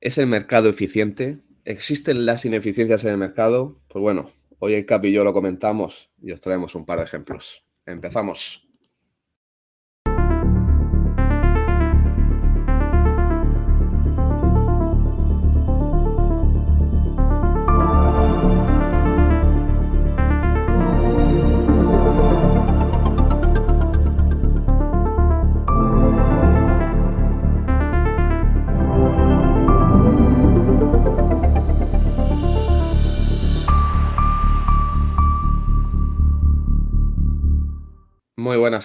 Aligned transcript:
¿Es 0.00 0.16
el 0.16 0.28
mercado 0.28 0.68
eficiente? 0.68 1.38
¿Existen 1.64 2.24
las 2.24 2.44
ineficiencias 2.44 3.04
en 3.04 3.10
el 3.10 3.18
mercado? 3.18 3.80
Pues 3.88 4.00
bueno, 4.00 4.30
hoy 4.60 4.74
el 4.74 4.86
Capi 4.86 5.08
y 5.08 5.12
yo 5.12 5.24
lo 5.24 5.32
comentamos 5.32 6.10
y 6.22 6.30
os 6.30 6.40
traemos 6.40 6.76
un 6.76 6.86
par 6.86 6.98
de 6.98 7.04
ejemplos. 7.04 7.64
Empezamos. 7.84 8.67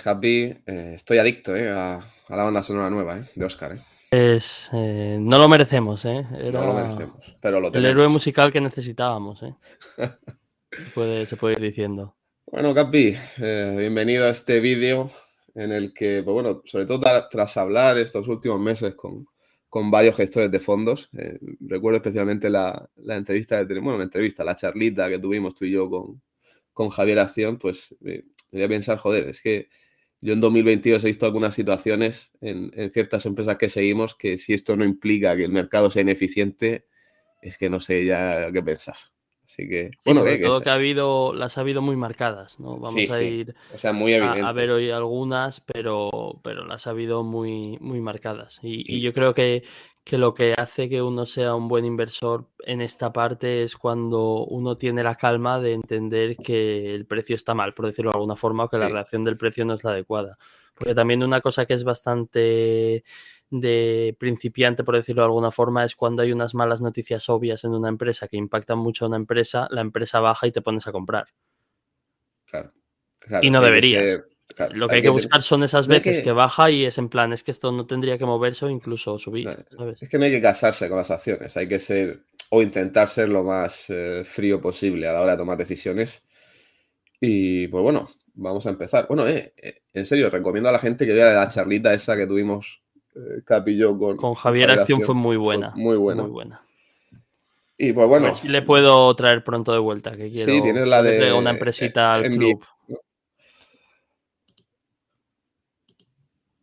Happy. 0.04 0.54
Eh, 0.66 0.94
estoy 0.96 1.18
adicto 1.18 1.56
eh, 1.56 1.70
a, 1.70 2.04
la 2.30 2.44
banda 2.44 2.62
sonora 2.62 2.90
nueva 2.90 3.20
eh, 3.20 3.24
de 3.36 3.46
Oscar. 3.46 3.78
Es, 4.12 4.70
no 4.72 5.40
lo 5.40 5.50
merecemos, 5.50 6.06
¿eh? 6.06 6.26
no 6.52 6.66
lo 6.66 6.74
merecemos, 6.74 7.36
pero 7.42 7.60
lo 7.60 7.74
El 7.74 7.86
héroe 7.86 8.08
musical 8.08 8.52
que 8.52 8.62
necesitábamos, 8.62 9.42
¿eh? 9.44 9.56
se, 10.78 10.86
puede, 10.94 11.26
se 11.26 11.38
puede 11.38 11.56
ir 11.56 11.62
diciendo. 11.62 12.16
Bueno, 12.46 12.76
Capi, 12.76 13.16
bienvenido 13.38 14.26
a 14.26 14.30
este 14.30 14.60
vídeo 14.60 15.10
en 15.56 15.72
el 15.72 15.94
que, 15.94 16.22
pues 16.22 16.34
bueno, 16.34 16.62
sobre 16.66 16.86
todo 16.86 17.02
tras 17.32 17.58
hablar 17.58 17.98
estos 17.98 18.28
últimos 18.28 18.60
meses 18.60 18.94
con, 18.94 19.26
con 19.68 19.90
varios 19.90 20.16
gestores 20.16 20.52
de 20.52 20.60
fondos, 20.60 21.10
recuerdo 21.60 21.98
especialmente 21.98 22.52
la, 22.52 22.88
la 22.98 23.16
entrevista, 23.16 23.64
de, 23.64 23.80
bueno, 23.80 23.98
la 23.98 24.04
entrevista, 24.04 24.44
la 24.44 24.54
charlita 24.54 25.10
que 25.10 25.18
tuvimos 25.18 25.56
tú 25.56 25.66
y 25.66 25.72
yo 25.72 25.90
con, 25.90 26.22
con 26.72 26.90
Javier 26.90 27.18
Acción, 27.18 27.58
pues 27.58 27.96
me 28.00 28.22
voy 28.52 28.64
a 28.64 28.70
pensar, 28.70 29.00
joder, 29.00 29.30
es 29.30 29.42
que 29.42 29.70
yo 30.24 30.34
en 30.34 30.40
2022 30.40 31.04
he 31.04 31.08
visto 31.08 31.26
algunas 31.26 31.54
situaciones 31.54 32.32
en, 32.40 32.72
ciertas 32.92 33.26
empresas 33.26 33.58
que 33.58 33.68
seguimos 33.68 34.16
que 34.16 34.38
si 34.38 34.54
esto 34.54 34.78
no 34.78 34.86
implica 34.86 35.36
que 35.36 35.44
el 35.44 35.52
mercado 35.52 35.90
sea 35.90 36.02
ineficiente, 36.02 36.88
es 37.42 37.58
que 37.58 37.70
no 37.70 37.82
sé 37.82 38.06
ya 38.06 38.50
qué 38.54 38.64
pensar. 38.64 38.96
Así 39.44 39.68
que, 39.68 39.92
bueno, 40.06 40.22
sobre 40.22 40.38
todo 40.38 40.62
que, 40.62 40.70
ha 40.70 40.76
habido, 40.76 41.34
las 41.34 41.58
ha 41.58 41.62
habido 41.62 41.82
muy 41.82 41.98
marcadas, 41.98 42.58
¿no? 42.60 42.78
Vamos 42.78 43.12
a 43.12 43.22
ir 43.22 43.54
o 43.74 43.78
sea, 43.78 43.92
muy 43.92 44.14
a, 44.14 44.52
ver 44.54 44.72
hoy 44.72 44.90
algunas, 44.90 45.60
pero, 45.60 46.40
pero 46.42 46.66
las 46.66 46.88
ha 46.88 46.92
habido 46.92 47.24
muy, 47.24 47.78
muy 47.82 48.00
marcadas. 48.00 48.60
y 48.64 49.02
yo 49.02 49.14
creo 49.14 49.34
que, 49.34 49.64
que 50.04 50.18
lo 50.18 50.34
que 50.34 50.54
hace 50.58 50.90
que 50.90 51.02
uno 51.02 51.26
sea 51.26 51.56
un 51.56 51.68
buen 51.68 51.86
inversor 51.86 52.50
en 52.60 52.82
esta 52.82 53.14
parte 53.14 53.64
es 53.64 53.78
cuando 53.78 54.46
uno 54.46 54.78
tiene 54.78 55.02
la 55.02 55.16
calma 55.16 55.60
de 55.60 55.74
entender 55.74 56.36
que 56.36 56.94
el 56.94 57.06
precio 57.06 57.36
está 57.36 57.54
mal, 57.54 57.74
por 57.74 57.86
decirlo 57.86 58.12
de 58.12 58.16
alguna 58.16 58.36
forma, 58.36 58.66
o 58.66 58.70
que 58.70 58.78
la 58.78 58.90
relación 58.90 59.24
del 59.24 59.38
precio 59.38 59.64
no 59.64 59.74
es 59.74 59.84
la 59.84 59.92
adecuada. 59.92 60.38
Porque 60.74 60.94
también 60.94 61.24
una 61.24 61.40
cosa 61.40 61.66
que 61.66 61.74
es 61.74 61.84
bastante 61.84 63.04
de 63.50 64.16
principiante, 64.20 64.84
por 64.84 64.96
decirlo 64.96 65.22
de 65.22 65.28
alguna 65.28 65.52
forma, 65.52 65.86
es 65.86 65.96
cuando 65.96 66.22
hay 66.22 66.32
unas 66.32 66.54
malas 66.54 66.82
noticias 66.82 67.30
obvias 67.30 67.64
en 67.64 67.72
una 67.72 67.88
empresa 67.88 68.28
que 68.28 68.36
impactan 68.36 68.80
mucho 68.80 69.06
a 69.06 69.08
una 69.08 69.18
empresa, 69.18 69.68
la 69.70 69.82
empresa 69.82 70.20
baja 70.20 70.48
y 70.48 70.52
te 70.52 70.62
pones 70.62 70.86
a 70.88 70.92
comprar. 70.92 71.28
Claro. 72.46 72.74
y 73.42 73.50
no 73.50 73.62
Lo 74.74 74.88
que 74.88 74.96
hay, 74.96 75.02
que, 75.02 75.10
buscar 75.10 75.42
son 75.42 75.64
esas 75.64 75.88
veces 75.88 76.22
que... 76.22 76.32
baja 76.32 76.70
y 76.70 76.86
es 76.86 76.98
en 76.98 77.10
plan, 77.10 77.34
es 77.34 77.44
que 77.44 77.52
esto 77.52 77.72
no 77.72 77.86
tendría 77.86 78.18
que 78.18 78.26
moverse 78.26 78.66
o 78.66 78.70
incluso 78.70 79.18
subir. 79.18 79.66
Es 80.00 80.10
que 80.10 80.20
no 80.20 80.26
hay 80.26 80.32
que 80.32 80.42
casarse 80.42 80.88
con 80.90 80.98
las 80.98 81.10
acciones, 81.10 81.58
hay 81.58 81.68
que 81.68 81.80
ser 81.80 82.22
o 82.50 82.62
intentar 82.62 83.10
ser 83.10 83.30
lo 83.30 83.44
más 83.44 83.86
eh, 83.90 84.24
frío 84.26 84.62
posible 84.62 85.08
a 85.08 85.14
la 85.14 85.22
hora 85.22 85.32
de 85.32 85.38
tomar 85.40 85.58
decisiones. 85.58 86.24
Y 87.20 87.68
pues 87.68 87.82
bueno, 87.82 88.06
vamos 88.36 88.68
a 88.68 88.70
empezar. 88.70 89.08
Bueno, 89.08 89.28
eh, 89.28 89.54
eh, 89.58 89.82
en 89.92 90.06
serio, 90.06 90.30
recomiendo 90.30 90.70
a 90.70 90.72
la 90.72 90.78
gente 90.78 91.08
que 91.08 91.14
vea 91.14 91.34
la 91.34 91.48
charlita 91.48 91.92
esa 91.94 92.16
que 92.16 92.28
tuvimos 92.28 92.84
Capi 93.46 93.72
y 93.72 93.78
yo 93.78 93.98
con, 93.98 94.18
con 94.18 94.36
Javier, 94.36 94.70
Acción, 94.70 95.02
fue 95.02 95.16
muy 95.16 95.38
buena. 95.38 95.72
muy 95.76 95.98
buena. 95.98 96.22
Muy 96.22 96.32
buena. 96.32 96.62
Y 97.76 97.92
pues 97.92 98.08
bueno. 98.08 98.36
si 98.36 98.48
le 98.48 98.62
puedo 98.62 99.16
traer 99.16 99.44
pronto 99.44 99.72
de 99.74 99.80
vuelta, 99.80 100.16
que 100.16 100.30
quiero. 100.30 100.54
Sí, 100.54 100.62
tienes 100.62 100.88
la 100.88 101.02
de. 101.02 101.34
Una 101.34 101.50
empresita 101.50 102.14
al 102.14 102.24
club. 102.30 102.64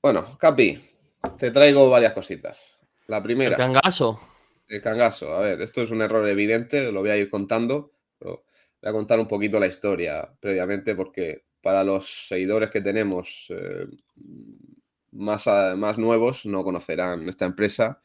Bueno, 0.02 0.38
Capi, 0.38 0.78
te 1.38 1.50
traigo 1.50 1.90
varias 1.90 2.14
cositas. 2.14 2.78
La 3.06 3.22
primera. 3.22 3.50
El 3.50 3.56
cangaso. 3.58 4.18
El 4.66 4.80
cangaso. 4.80 5.34
A 5.34 5.40
ver, 5.40 5.60
esto 5.60 5.82
es 5.82 5.90
un 5.90 6.00
error 6.00 6.26
evidente, 6.26 6.90
lo 6.90 7.00
voy 7.00 7.10
a 7.10 7.18
ir 7.18 7.28
contando. 7.28 7.92
Pero 8.18 8.44
voy 8.80 8.88
a 8.88 8.92
contar 8.92 9.20
un 9.20 9.28
poquito 9.28 9.60
la 9.60 9.66
historia 9.66 10.32
previamente 10.40 10.94
porque 10.94 11.44
para 11.60 11.84
los 11.84 12.28
seguidores 12.28 12.70
que 12.70 12.80
tenemos 12.80 13.46
eh, 13.50 13.88
más, 15.12 15.46
más 15.76 15.98
nuevos 15.98 16.46
no 16.46 16.64
conocerán 16.64 17.28
esta 17.28 17.44
empresa. 17.44 18.00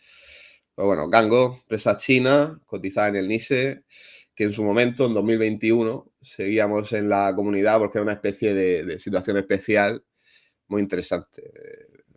Pero 0.75 0.87
bueno, 0.87 1.07
Gango, 1.07 1.55
empresa 1.61 1.95
china, 1.95 2.59
cotizada 2.65 3.07
en 3.07 3.15
el 3.15 3.29
NISE, 3.29 3.85
que 4.35 4.43
en 4.43 4.51
su 4.51 4.65
momento, 4.65 5.05
en 5.05 5.13
2021, 5.13 6.11
seguíamos 6.21 6.91
en 6.91 7.07
la 7.07 7.31
comunidad 7.33 7.79
porque 7.79 7.99
era 7.99 8.03
una 8.03 8.13
especie 8.13 8.53
de 8.53 8.99
situación 8.99 9.37
especial 9.37 10.03
muy 10.67 10.81
interesante. 10.81 11.43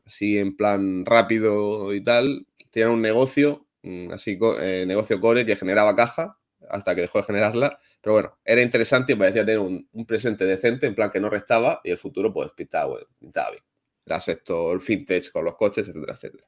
Así 0.04 0.38
en 0.38 0.56
plan 0.56 1.04
rápido 1.04 1.92
y 1.94 2.02
tal. 2.02 2.46
Tenía 2.70 2.90
un 2.90 3.02
negocio, 3.02 3.66
mm, 3.82 4.12
así 4.12 4.38
eh, 4.60 4.84
negocio 4.86 5.20
core 5.20 5.44
que 5.46 5.56
generaba 5.56 5.94
caja 5.94 6.38
hasta 6.70 6.94
que 6.94 7.02
dejó 7.02 7.18
de 7.18 7.24
generarla. 7.24 7.78
Pero 8.00 8.14
bueno, 8.14 8.38
era 8.44 8.62
interesante 8.62 9.12
y 9.12 9.16
parecía 9.16 9.44
tener 9.44 9.58
un, 9.58 9.88
presente 10.06 10.44
decente, 10.44 10.86
en 10.86 10.94
plan 10.94 11.10
que 11.10 11.20
no 11.20 11.28
restaba 11.30 11.80
y 11.84 11.90
el 11.90 11.98
futuro 11.98 12.32
pues 12.32 12.50
pintaba, 12.56 12.98
pintaba 13.18 13.50
bien. 13.50 13.62
Era 14.06 14.20
sector 14.20 14.80
fintech 14.80 15.30
con 15.32 15.44
los 15.44 15.56
coches, 15.56 15.88
etcétera, 15.88 16.14
etcétera. 16.14 16.46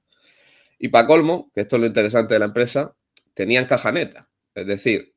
Y 0.79 0.89
para 0.89 1.07
colmo, 1.07 1.51
que 1.55 1.61
esto 1.63 1.77
es 1.77 1.81
lo 1.81 1.87
interesante 1.87 2.35
de 2.35 2.41
la 2.41 2.47
empresa, 2.47 2.97
tenían 3.35 3.67
caja 3.67 3.93
neta. 3.93 4.31
Es 4.55 4.67
decir, 4.67 5.15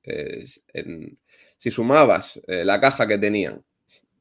si 1.58 1.72
sumabas 1.72 2.42
eh, 2.48 2.66
la 2.66 2.80
caja 2.80 3.08
que 3.08 3.18
tenían 3.18 3.64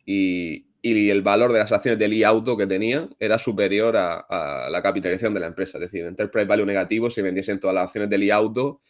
y, 0.07 0.72
y 0.85 1.11
el 1.11 1.23
valor 1.23 1.53
de 1.53 1.61
las 1.61 1.71
acciones 1.71 1.99
del 2.01 2.13
e-auto 2.13 2.57
que 2.57 2.67
tenían 2.67 3.15
era 3.21 3.39
superior 3.39 3.97
a, 3.97 4.69
la 4.69 4.83
capitalización 4.83 5.33
de 5.33 5.39
la 5.39 5.47
empresa. 5.47 5.79
Es 5.79 5.83
decir, 5.83 6.05
Enterprise 6.05 6.47
Value 6.47 6.67
negativo 6.67 7.09
si 7.09 7.23
vendiesen 7.23 7.61
todas 7.61 7.75
las 7.75 7.85
acciones 7.85 8.11
del 8.11 8.25
e-auto, 8.25 8.81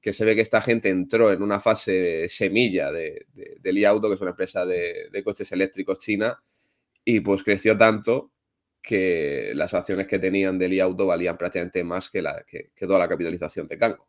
que 0.00 0.12
se 0.12 0.24
ve 0.24 0.36
que 0.36 0.40
esta 0.40 0.60
gente 0.62 0.88
entró 0.88 1.32
en 1.32 1.42
una 1.42 1.58
fase 1.58 2.28
semilla 2.28 2.92
de, 2.92 3.26
del 3.60 3.78
e-auto, 3.78 4.08
que 4.08 4.14
es 4.14 4.20
una 4.20 4.30
empresa 4.30 4.64
de, 4.64 5.10
coches 5.24 5.50
eléctricos 5.50 5.98
china, 5.98 6.40
y 7.04 7.20
pues 7.20 7.42
creció 7.42 7.76
tanto 7.76 8.30
que 8.80 9.52
las 9.54 9.74
acciones 9.74 10.06
que 10.06 10.20
tenían 10.20 10.58
del 10.58 10.72
e-auto 10.74 11.06
valían 11.06 11.36
prácticamente 11.36 11.82
más 11.82 12.08
que, 12.08 12.22
la, 12.22 12.44
que, 12.46 12.70
toda 12.86 13.00
la 13.00 13.08
capitalización 13.08 13.66
de 13.66 13.78
Cango. 13.78 14.08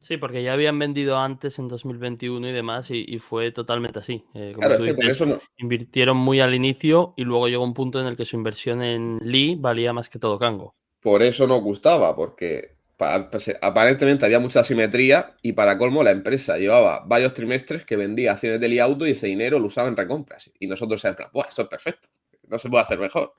Sí, 0.00 0.16
porque 0.16 0.44
ya 0.44 0.52
habían 0.52 0.78
vendido 0.78 1.18
antes 1.18 1.58
en 1.58 1.66
2021 1.66 2.48
y 2.48 2.52
demás, 2.52 2.88
y, 2.90 3.18
fue 3.18 3.50
totalmente 3.50 3.98
así. 3.98 4.24
Eh, 4.32 4.54
claro, 4.56 4.84
es 4.84 4.96
que 4.96 5.06
eso 5.08 5.26
no... 5.26 5.40
Invirtieron 5.56 6.16
muy 6.16 6.40
al 6.40 6.54
inicio 6.54 7.14
y 7.16 7.24
luego 7.24 7.48
llegó 7.48 7.64
un 7.64 7.74
punto 7.74 8.00
en 8.00 8.06
el 8.06 8.16
que 8.16 8.24
su 8.24 8.36
inversión 8.36 8.82
en 8.82 9.18
Lee 9.22 9.56
valía 9.58 9.92
más 9.92 10.08
que 10.08 10.20
todo 10.20 10.38
Cango. 10.38 10.76
Por 11.00 11.22
eso 11.22 11.48
no 11.48 11.60
gustaba, 11.60 12.14
porque 12.14 12.76
pues, 12.96 13.56
aparentemente 13.60 14.24
había 14.24 14.38
mucha 14.38 14.60
asimetría 14.60 15.36
y 15.42 15.52
para 15.52 15.76
colmo 15.76 16.04
la 16.04 16.12
empresa 16.12 16.58
llevaba 16.58 17.02
varios 17.04 17.32
trimestres 17.32 17.84
que 17.84 17.96
vendía 17.96 18.32
acciones 18.32 18.60
de 18.60 18.68
Lee 18.68 18.78
Auto 18.78 19.04
y 19.04 19.12
ese 19.12 19.26
dinero 19.26 19.58
lo 19.58 19.66
usaba 19.66 19.88
en 19.88 19.96
recompras. 19.96 20.48
Y 20.60 20.68
nosotros 20.68 21.04
en 21.04 21.16
plan, 21.16 21.28
esto 21.48 21.62
es 21.62 21.68
perfecto, 21.68 22.08
no 22.46 22.58
se 22.60 22.68
puede 22.68 22.84
hacer 22.84 22.98
mejor. 23.00 23.34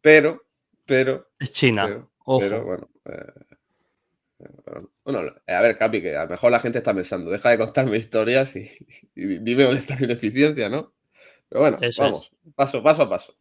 Pero, 0.00 0.44
pero... 0.84 1.28
Es 1.38 1.52
China, 1.52 2.08
ojo. 2.24 2.40
Pero 2.40 2.64
bueno... 2.64 2.88
Eh, 3.04 3.51
bueno, 5.04 5.32
a 5.46 5.60
ver, 5.60 5.76
Capi, 5.76 6.02
que 6.02 6.16
a 6.16 6.24
lo 6.24 6.30
mejor 6.30 6.50
la 6.50 6.60
gente 6.60 6.78
está 6.78 6.94
pensando, 6.94 7.30
deja 7.30 7.50
de 7.50 7.58
contarme 7.58 7.96
historias 7.96 8.54
y, 8.56 8.70
dime 9.14 9.64
dónde 9.64 9.80
está 9.80 9.96
la 9.98 10.06
ineficiencia, 10.06 10.68
¿no? 10.68 10.94
Pero 11.48 11.60
bueno, 11.60 11.78
vamos, 11.98 12.32
paso, 12.54 12.82
paso 12.82 13.02
a 13.02 13.08
paso. 13.08 13.36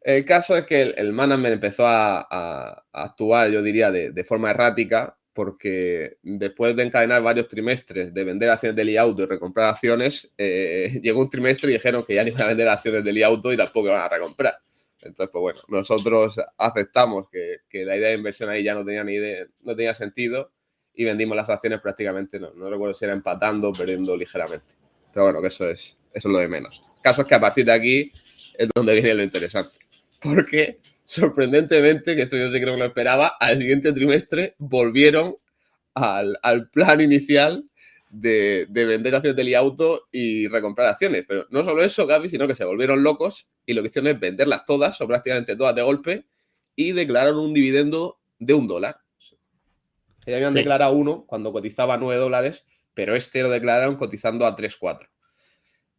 El 0.00 0.24
caso 0.24 0.56
es 0.56 0.64
que 0.66 0.82
el, 0.82 1.12
management 1.12 1.54
empezó 1.54 1.84
a, 1.84 2.84
actuar, 2.92 3.50
yo 3.50 3.60
diría, 3.60 3.90
de, 3.90 4.24
forma 4.24 4.50
errática, 4.50 5.18
porque 5.32 6.18
después 6.22 6.76
de 6.76 6.84
encadenar 6.84 7.22
varios 7.22 7.48
trimestres 7.48 8.14
de 8.14 8.24
vender 8.24 8.48
acciones 8.48 8.76
del 8.76 8.90
iAuto 8.90 9.24
y 9.24 9.26
recomprar 9.26 9.68
acciones, 9.68 10.32
eh, 10.38 10.98
llegó 11.02 11.20
un 11.20 11.28
trimestre 11.28 11.70
y 11.70 11.74
dijeron 11.74 12.04
que 12.06 12.14
ya 12.14 12.22
no 12.22 12.28
iban 12.28 12.42
a 12.42 12.46
vender 12.46 12.68
acciones 12.68 13.04
del 13.04 13.18
iAuto 13.18 13.52
y 13.52 13.56
tampoco 13.56 13.88
iban 13.88 14.02
a 14.02 14.08
recomprar. 14.08 14.56
Entonces, 15.06 15.30
pues 15.32 15.40
bueno, 15.40 15.60
nosotros 15.68 16.36
aceptamos 16.58 17.28
que, 17.30 17.84
la 17.84 17.96
idea 17.96 18.08
de 18.08 18.16
inversión 18.16 18.50
ahí 18.50 18.62
ya 18.62 18.74
no 18.74 18.84
tenía 18.84 19.04
ni 19.04 19.14
idea, 19.14 19.46
no 19.60 19.76
tenía 19.76 19.94
sentido 19.94 20.52
y 20.94 21.04
vendimos 21.04 21.36
las 21.36 21.48
acciones 21.48 21.80
prácticamente, 21.80 22.40
no, 22.40 22.52
no 22.54 22.70
recuerdo 22.70 22.94
si 22.94 23.04
era 23.04 23.14
empatando 23.14 23.68
o 23.68 23.72
perdiendo 23.72 24.16
ligeramente. 24.16 24.74
Pero 25.12 25.24
bueno, 25.24 25.40
que 25.40 25.48
eso 25.48 25.68
es, 25.68 25.98
eso 26.12 26.28
es 26.28 26.32
lo 26.32 26.38
de 26.38 26.48
menos. 26.48 26.80
El 26.96 27.02
caso 27.02 27.22
es 27.22 27.26
que 27.26 27.34
a 27.34 27.40
partir 27.40 27.64
de 27.66 27.72
aquí 27.72 28.12
es 28.56 28.68
donde 28.74 28.94
viene 28.94 29.14
lo 29.14 29.22
interesante. 29.22 29.78
Porque 30.20 30.80
sorprendentemente, 31.06 32.16
que 32.16 32.22
esto 32.22 32.36
yo 32.36 32.50
sé 32.50 32.60
que 32.60 32.66
no 32.66 32.76
lo 32.76 32.84
esperaba, 32.84 33.36
al 33.40 33.58
siguiente 33.58 33.92
trimestre 33.92 34.54
volvieron 34.58 35.36
al, 35.94 36.68
plan 36.72 37.00
inicial 37.00 37.64
de, 38.10 38.66
vender 38.70 39.14
acciones 39.14 39.36
del 39.36 39.54
auto 39.54 40.08
y 40.12 40.48
recomprar 40.48 40.88
acciones. 40.88 41.24
Pero 41.26 41.46
no 41.50 41.64
solo 41.64 41.82
eso, 41.82 42.06
Gaby, 42.06 42.28
sino 42.28 42.46
que 42.46 42.54
se 42.54 42.64
volvieron 42.64 43.02
locos 43.02 43.48
y 43.64 43.74
lo 43.74 43.82
que 43.82 43.88
hicieron 43.88 44.10
es 44.10 44.20
venderlas 44.20 44.64
todas, 44.64 45.00
o 45.00 45.06
prácticamente 45.06 45.56
todas 45.56 45.74
de 45.74 45.82
golpe, 45.82 46.26
y 46.74 46.92
declararon 46.92 47.38
un 47.38 47.54
dividendo 47.54 48.20
de 48.38 48.54
un 48.54 48.68
dólar. 48.68 48.98
Ya 50.26 50.36
habían 50.36 50.54
declarado 50.54 50.92
uno 50.92 51.24
cuando 51.26 51.52
cotizaba 51.52 51.96
9 51.96 52.20
dólares, 52.20 52.64
pero 52.94 53.14
este 53.14 53.42
lo 53.42 53.50
declararon 53.50 53.96
cotizando 53.96 54.44
a 54.44 54.56
3,4. 54.56 55.08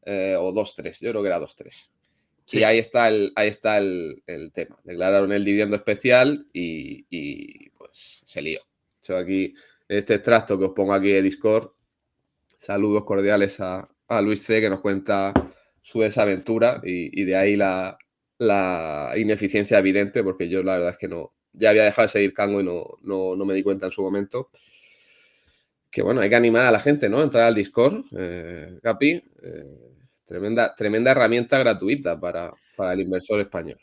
Eh, 0.05 0.35
o 0.39 0.53
2,3, 0.53 0.99
yo 1.01 1.09
creo 1.11 1.21
que 1.21 1.27
era 1.27 1.39
2,3. 1.39 1.89
Y 2.49 2.63
ahí 2.63 2.77
está 2.77 3.09
el, 3.09 3.33
ahí 3.35 3.49
está 3.49 3.77
el, 3.77 4.23
tema. 4.53 4.79
Declararon 4.83 5.31
el 5.33 5.43
dividendo 5.43 5.75
especial 5.75 6.47
y, 6.53 7.69
pues 7.71 8.21
se 8.23 8.41
lió. 8.41 8.61
Yo 9.03 9.17
aquí, 9.17 9.53
este 9.87 10.15
extracto 10.15 10.57
que 10.57 10.65
os 10.65 10.71
pongo 10.71 10.93
aquí 10.93 11.11
de 11.11 11.21
Discord, 11.21 11.71
saludos 12.57 13.03
cordiales 13.05 13.59
a, 13.59 13.89
Luis 14.21 14.43
C 14.43 14.61
que 14.61 14.69
nos 14.69 14.81
cuenta 14.81 15.33
su 15.81 16.01
desaventura 16.01 16.81
y, 16.83 17.23
de 17.23 17.35
ahí 17.35 17.55
la, 17.55 17.97
ineficiencia 19.17 19.79
evidente, 19.79 20.23
porque 20.23 20.49
yo 20.49 20.63
la 20.63 20.75
verdad 20.75 20.91
es 20.91 20.97
que 20.97 21.07
no, 21.07 21.33
ya 21.53 21.71
había 21.71 21.83
dejado 21.83 22.07
de 22.07 22.11
seguir 22.11 22.33
Cango 22.33 22.61
y 22.61 22.63
no, 22.63 23.45
me 23.45 23.53
di 23.53 23.63
cuenta 23.63 23.87
en 23.87 23.91
su 23.91 24.01
momento. 24.01 24.49
Que 25.89 26.01
bueno, 26.01 26.21
hay 26.21 26.29
que 26.29 26.35
animar 26.35 26.63
a 26.63 26.71
la 26.71 26.79
gente, 26.79 27.09
¿no? 27.09 27.23
Entrar 27.23 27.45
al 27.45 27.55
Discord, 27.55 28.03
eh, 28.15 28.77
Capi. 28.83 29.23
Eh, 29.41 29.87
Tremenda, 30.27 30.75
tremenda 30.75 31.11
herramienta 31.11 31.57
gratuita 31.57 32.19
para, 32.19 32.53
el 32.91 32.99
inversor 32.99 33.39
español. 33.39 33.79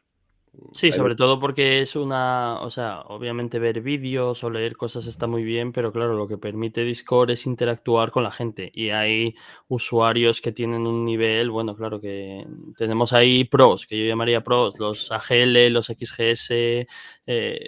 Sí, 0.72 0.90
sobre 0.90 1.14
todo 1.14 1.38
porque 1.38 1.80
es 1.80 1.94
una, 1.94 2.60
o 2.60 2.68
sea, 2.68 3.02
obviamente 3.02 3.60
ver 3.60 3.80
vídeos 3.80 4.42
o 4.42 4.50
leer 4.50 4.76
cosas 4.76 5.06
está 5.06 5.28
muy 5.28 5.44
bien, 5.44 5.72
pero 5.72 5.92
claro, 5.92 6.14
lo 6.14 6.26
que 6.26 6.36
permite 6.36 6.82
Discord 6.84 7.30
es 7.30 7.46
interactuar 7.46 8.10
con 8.10 8.24
la 8.24 8.32
gente. 8.32 8.72
Y 8.74 8.90
hay 8.90 9.36
usuarios 9.68 10.40
que 10.40 10.50
tienen 10.50 10.86
un 10.86 11.04
nivel, 11.04 11.50
bueno, 11.50 11.76
claro 11.76 12.00
que 12.00 12.44
tenemos 12.76 13.12
ahí 13.12 13.44
pros, 13.44 13.86
que 13.86 13.96
yo 13.96 14.04
llamaría 14.04 14.42
pros, 14.42 14.78
los 14.78 15.12
AGL, 15.12 15.70
los 15.70 15.86
XGS, 15.86 16.86
eh, 17.26 17.58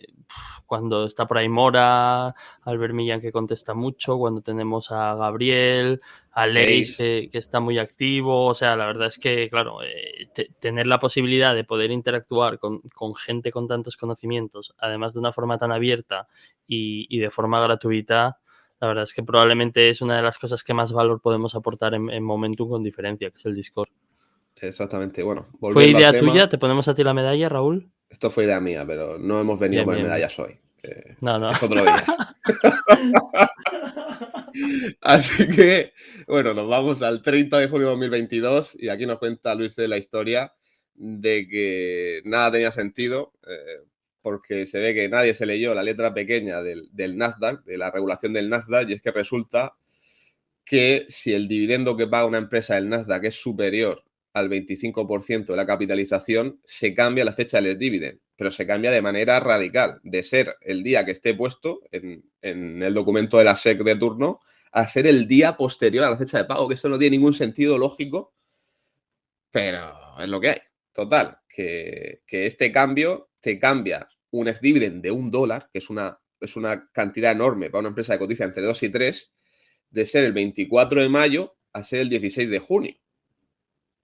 cuando 0.66 1.04
está 1.04 1.26
por 1.26 1.38
ahí 1.38 1.48
Mora, 1.48 2.34
Albert 2.62 2.94
Millán 2.94 3.20
que 3.20 3.32
contesta 3.32 3.74
mucho, 3.74 4.18
cuando 4.18 4.42
tenemos 4.42 4.90
a 4.90 5.14
Gabriel, 5.14 6.00
a 6.32 6.46
Leis 6.46 6.96
que, 6.96 7.30
está 7.32 7.60
muy 7.60 7.78
activo, 7.78 8.46
o 8.46 8.54
sea, 8.54 8.76
la 8.76 8.86
verdad 8.86 9.06
es 9.06 9.18
que, 9.18 9.48
claro, 9.48 9.82
eh, 9.82 10.28
tener 10.58 10.86
la 10.86 10.98
posibilidad 10.98 11.54
de 11.54 11.64
poder 11.64 11.90
interactuar 11.90 12.58
con, 12.58 12.82
gente 13.14 13.50
con 13.50 13.66
tantos 13.66 13.96
conocimientos, 13.96 14.74
además 14.78 15.14
de 15.14 15.20
una 15.20 15.32
forma 15.32 15.56
tan 15.56 15.72
abierta 15.72 16.28
y, 16.66 17.18
de 17.18 17.30
forma 17.30 17.60
gratuita, 17.60 18.38
la 18.80 18.88
verdad 18.88 19.04
es 19.04 19.14
que 19.14 19.22
probablemente 19.22 19.88
es 19.88 20.02
una 20.02 20.16
de 20.16 20.22
las 20.22 20.38
cosas 20.38 20.62
que 20.62 20.74
más 20.74 20.92
valor 20.92 21.20
podemos 21.22 21.54
aportar 21.54 21.94
en, 21.94 22.22
Momentum 22.22 22.68
con 22.68 22.82
diferencia, 22.82 23.30
que 23.30 23.38
es 23.38 23.46
el 23.46 23.54
Discord. 23.54 23.88
Exactamente, 24.60 25.22
bueno. 25.22 25.46
¿Fue 25.60 25.88
idea 25.88 26.18
tuya? 26.18 26.48
¿Te 26.48 26.58
ponemos 26.58 26.88
a 26.88 26.94
ti 26.94 27.04
la 27.04 27.14
medalla, 27.14 27.48
Raúl? 27.48 27.90
Esto 28.08 28.30
fue 28.30 28.44
idea 28.44 28.60
mía, 28.60 28.84
pero 28.86 29.18
no 29.18 29.40
hemos 29.40 29.58
venido 29.58 29.84
con 29.84 30.00
medallas 30.00 30.38
hoy. 30.38 30.58
no, 31.20 31.38
no. 31.38 31.50
Así 35.02 35.48
que, 35.48 35.92
bueno, 36.26 36.54
nos 36.54 36.68
vamos 36.68 37.02
al 37.02 37.20
30 37.20 37.58
de 37.58 37.68
julio 37.68 37.88
de 37.88 37.92
2022 37.92 38.76
y 38.78 38.88
aquí 38.88 39.04
nos 39.04 39.18
cuenta 39.18 39.54
Luis 39.54 39.76
de 39.76 39.88
la 39.88 39.98
historia 39.98 40.54
de 40.94 41.46
que 41.46 42.22
nada 42.24 42.52
tenía 42.52 42.72
sentido 42.72 43.34
eh, 43.46 43.82
porque 44.22 44.64
se 44.64 44.80
ve 44.80 44.94
que 44.94 45.10
nadie 45.10 45.34
se 45.34 45.44
leyó 45.44 45.74
la 45.74 45.82
letra 45.82 46.14
pequeña 46.14 46.62
del, 46.62 46.88
del 46.92 47.18
Nasdaq, 47.18 47.64
de 47.64 47.76
la 47.76 47.90
regulación 47.90 48.32
del 48.32 48.48
Nasdaq, 48.48 48.88
y 48.88 48.94
es 48.94 49.02
que 49.02 49.10
resulta 49.10 49.76
que 50.64 51.04
si 51.08 51.34
el 51.34 51.48
dividendo 51.48 51.96
que 51.96 52.06
paga 52.06 52.24
una 52.24 52.38
empresa 52.38 52.76
del 52.76 52.88
Nasdaq 52.88 53.24
es 53.24 53.34
superior 53.34 54.05
al 54.36 54.50
25% 54.50 55.46
de 55.46 55.56
la 55.56 55.64
capitalización, 55.64 56.60
se 56.62 56.92
cambia 56.92 57.24
la 57.24 57.32
fecha 57.32 57.58
del 57.58 57.78
dividend, 57.78 58.20
pero 58.36 58.50
se 58.50 58.66
cambia 58.66 58.90
de 58.90 59.00
manera 59.00 59.40
radical, 59.40 59.98
de 60.02 60.22
ser 60.22 60.56
el 60.60 60.82
día 60.82 61.06
que 61.06 61.12
esté 61.12 61.32
puesto 61.32 61.80
en, 61.90 62.22
el 62.42 62.92
documento 62.92 63.38
de 63.38 63.44
la 63.44 63.56
SEC 63.56 63.82
de 63.82 63.96
turno 63.96 64.40
a 64.72 64.86
ser 64.86 65.06
el 65.06 65.26
día 65.26 65.56
posterior 65.56 66.04
a 66.04 66.10
la 66.10 66.18
fecha 66.18 66.36
de 66.36 66.44
pago, 66.44 66.68
que 66.68 66.74
eso 66.74 66.90
no 66.90 66.98
tiene 66.98 67.16
ningún 67.16 67.32
sentido 67.32 67.78
lógico, 67.78 68.34
pero 69.50 69.94
es 70.20 70.28
lo 70.28 70.38
que 70.38 70.50
hay. 70.50 70.60
Total, 70.92 71.38
que, 71.48 72.20
este 72.28 72.70
cambio 72.70 73.30
te 73.40 73.58
cambia 73.58 74.06
un 74.32 74.48
ex 74.48 74.60
dividend 74.60 75.02
de 75.02 75.12
un 75.12 75.30
dólar, 75.30 75.70
que 75.72 75.78
es 75.78 75.88
una, 75.88 76.20
es 76.42 76.56
una 76.56 76.90
cantidad 76.92 77.32
enorme 77.32 77.70
para 77.70 77.80
una 77.80 77.88
empresa 77.88 78.12
de 78.12 78.18
cotiza 78.18 78.44
entre 78.44 78.64
2 78.64 78.82
y 78.82 78.88
3, 78.90 79.32
de 79.88 80.04
ser 80.04 80.26
el 80.26 80.34
24 80.34 81.00
de 81.00 81.08
mayo 81.08 81.56
a 81.72 81.82
ser 81.84 82.00
el 82.00 82.10
16 82.10 82.50
de 82.50 82.58
junio. 82.58 82.96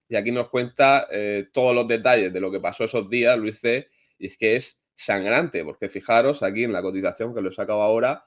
Y 0.09 0.17
aquí 0.17 0.31
nos 0.31 0.49
cuenta 0.49 1.07
eh, 1.11 1.49
todos 1.53 1.75
los 1.75 1.89
detalles 1.89 2.33
de 2.33 2.41
lo 2.41 2.51
que 2.51 2.61
pasó 2.61 2.85
esos 2.85 3.09
días, 3.09 3.39
Luis 3.39 3.61
C. 3.61 3.89
Y 4.19 4.27
es 4.27 4.37
que 4.37 4.57
es 4.57 4.83
sangrante, 4.95 5.65
porque 5.65 5.89
fijaros 5.89 6.43
aquí 6.43 6.65
en 6.65 6.73
la 6.73 6.83
cotización 6.83 7.35
que 7.35 7.41
lo 7.41 7.51
he 7.51 7.55
sacado 7.55 7.83
ahora, 7.83 8.25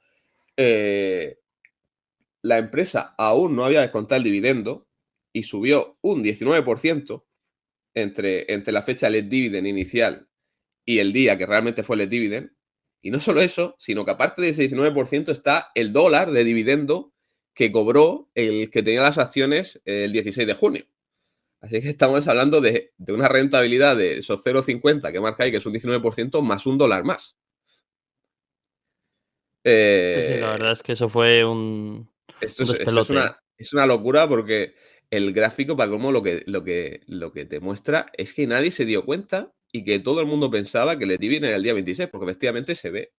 eh, 0.58 1.40
la 2.42 2.58
empresa 2.58 3.16
aún 3.18 3.56
no 3.56 3.66
había 3.66 3.82
descontado 3.82 4.18
el 4.18 4.24
dividendo 4.24 4.88
y 5.34 5.44
subió 5.44 5.98
un 6.02 6.24
19% 6.24 7.26
entre, 7.94 8.54
entre 8.54 8.74
la 8.74 8.84
fecha 8.84 9.10
del 9.10 9.30
dividend 9.30 9.68
inicial 9.68 10.28
y 10.86 11.00
el 11.00 11.12
día 11.12 11.38
que 11.38 11.46
realmente 11.46 11.84
fue 11.84 12.02
el 12.02 12.10
dividend. 12.10 12.52
Y 13.02 13.12
no 13.12 13.20
solo 13.20 13.42
eso, 13.42 13.76
sino 13.78 14.06
que 14.06 14.12
aparte 14.12 14.42
de 14.42 14.50
ese 14.50 14.70
19% 14.70 15.32
está 15.32 15.72
el 15.76 15.94
dólar 15.94 16.32
de 16.32 16.44
dividendo 16.44 17.14
que 17.54 17.72
cobró 17.72 18.30
el 18.36 18.70
que 18.70 18.84
tenía 18.84 19.02
las 19.02 19.18
acciones 19.18 19.82
el 19.86 20.12
16 20.12 20.46
de 20.48 20.54
junio. 20.54 20.86
Así 21.66 21.82
que 21.82 21.90
estamos 21.90 22.28
hablando 22.28 22.62
de, 22.62 22.94
una 23.08 23.28
rentabilidad 23.28 23.98
de 23.98 24.20
esos 24.20 24.40
0,50 24.44 25.12
que 25.12 25.20
marca 25.20 25.44
ahí, 25.44 25.52
que 25.52 25.58
es 25.58 25.66
un 25.66 25.74
19%, 25.74 26.44
más 26.44 26.68
un 26.68 26.78
dólar 26.78 27.04
más. 27.04 27.36
la 29.64 29.72
eh, 29.72 30.40
verdad 30.42 30.74
es 30.74 30.84
que 30.84 30.92
eso 30.92 31.10
fue 31.10 31.44
un. 31.44 32.08
Esto, 32.40 32.64
es, 33.58 33.74
una, 33.74 33.88
locura 33.88 34.30
porque 34.30 34.76
el 35.10 35.34
gráfico, 35.34 35.76
para 35.76 35.90
como 35.90 36.12
lo 36.12 36.22
que, 36.22 36.44
lo, 36.46 36.64
que, 36.64 37.02
lo 37.08 37.32
que 37.32 37.46
te 37.46 37.60
muestra 37.60 38.12
es 38.16 38.34
que 38.34 38.46
nadie 38.46 38.70
se 38.70 38.86
dio 38.86 39.04
cuenta 39.04 39.52
y 39.72 39.84
que 39.84 40.00
todo 40.00 40.22
el 40.22 40.28
mundo 40.28 40.52
pensaba 40.52 41.00
que 41.00 41.06
el 41.06 41.18
Divin 41.18 41.46
era 41.46 41.56
el 41.56 41.64
día 41.64 41.74
26, 41.74 42.10
porque 42.10 42.26
efectivamente 42.26 42.76
se 42.76 42.92
ve, 42.92 43.14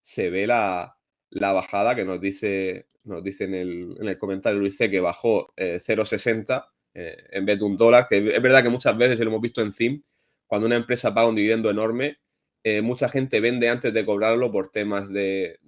se 0.00 0.30
ve 0.30 0.46
la, 0.46 0.96
bajada 1.30 1.94
que 1.94 2.06
nos 2.06 2.22
dice, 2.22 2.86
nos 3.04 3.22
dice 3.22 3.44
en, 3.44 3.54
el, 3.54 3.96
en 4.00 4.08
el 4.08 4.16
comentario 4.16 4.60
Luis 4.60 4.78
C 4.78 4.90
que 4.90 5.00
bajó 5.00 5.52
0,60 5.56 6.71
eh, 6.94 7.16
en 7.30 7.46
vez 7.46 7.58
de 7.58 7.64
un 7.64 7.76
dólar, 7.76 8.06
que 8.08 8.18
es 8.18 8.42
verdad 8.42 8.62
que 8.62 8.68
muchas 8.68 8.96
veces 8.96 9.18
lo 9.18 9.26
hemos 9.26 9.40
visto 9.40 9.62
en 9.62 9.72
CIM, 9.72 10.02
cuando 10.46 10.66
una 10.66 10.76
empresa 10.76 11.14
paga 11.14 11.28
un 11.28 11.36
dividendo 11.36 11.70
enorme, 11.70 12.18
eh, 12.64 12.80
mucha 12.80 13.08
gente 13.08 13.40
vende 13.40 13.68
antes 13.68 13.92
de 13.92 14.04
cobrarlo 14.04 14.52
por 14.52 14.70
temas 14.70 15.08
de, 15.10 15.58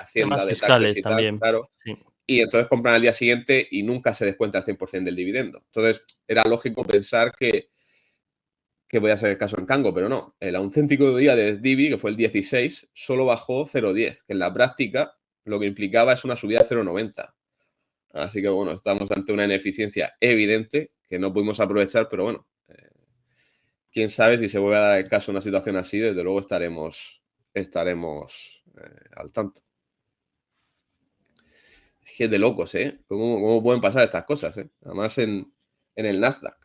hacienda, 0.00 0.44
de 0.44 0.56
taxes 0.56 0.96
y 0.96 1.02
tal, 1.02 1.38
claro. 1.38 1.70
Y 2.26 2.40
entonces 2.40 2.68
compran 2.68 2.94
al 2.94 3.02
día 3.02 3.12
siguiente 3.12 3.68
y 3.70 3.82
nunca 3.82 4.14
se 4.14 4.24
descuenta 4.24 4.58
el 4.58 4.64
100% 4.64 5.04
del 5.04 5.14
dividendo. 5.14 5.62
Entonces, 5.66 6.02
era 6.26 6.44
lógico 6.46 6.84
pensar 6.84 7.32
que, 7.38 7.68
que 8.88 8.98
voy 8.98 9.10
a 9.10 9.18
ser 9.18 9.30
el 9.30 9.38
caso 9.38 9.58
en 9.58 9.66
Cango, 9.66 9.92
pero 9.92 10.08
no. 10.08 10.34
El 10.40 10.56
auténtico 10.56 11.14
día 11.16 11.36
de 11.36 11.54
SDIVI, 11.54 11.90
que 11.90 11.98
fue 11.98 12.10
el 12.10 12.16
16, 12.16 12.88
solo 12.94 13.26
bajó 13.26 13.66
0,10, 13.66 14.24
que 14.26 14.32
en 14.32 14.38
la 14.38 14.52
práctica 14.52 15.14
lo 15.44 15.60
que 15.60 15.66
implicaba 15.66 16.14
es 16.14 16.24
una 16.24 16.36
subida 16.36 16.60
de 16.60 16.68
0,90. 16.68 17.33
Así 18.14 18.40
que 18.40 18.48
bueno, 18.48 18.72
estamos 18.72 19.10
ante 19.10 19.32
una 19.32 19.44
ineficiencia 19.44 20.14
evidente 20.20 20.92
que 21.08 21.18
no 21.18 21.32
pudimos 21.32 21.58
aprovechar, 21.58 22.08
pero 22.08 22.22
bueno, 22.24 22.46
eh, 22.68 22.90
quién 23.90 24.08
sabe 24.08 24.38
si 24.38 24.48
se 24.48 24.60
vuelve 24.60 24.78
a 24.78 24.80
dar 24.82 24.98
el 25.00 25.08
caso 25.08 25.32
una 25.32 25.42
situación 25.42 25.76
así, 25.76 25.98
desde 25.98 26.22
luego 26.22 26.38
estaremos, 26.38 27.22
estaremos 27.52 28.62
eh, 28.76 29.08
al 29.16 29.32
tanto. 29.32 29.62
Es 32.02 32.12
que 32.16 32.24
es 32.24 32.30
de 32.30 32.38
locos, 32.38 32.74
¿eh? 32.76 33.00
¿Cómo, 33.08 33.62
pueden 33.62 33.80
pasar 33.80 34.04
estas 34.04 34.24
cosas, 34.24 34.56
eh? 34.58 34.70
Además 34.84 35.18
en, 35.18 35.52
en 35.96 36.06
el 36.06 36.20
Nasdaq 36.20 36.63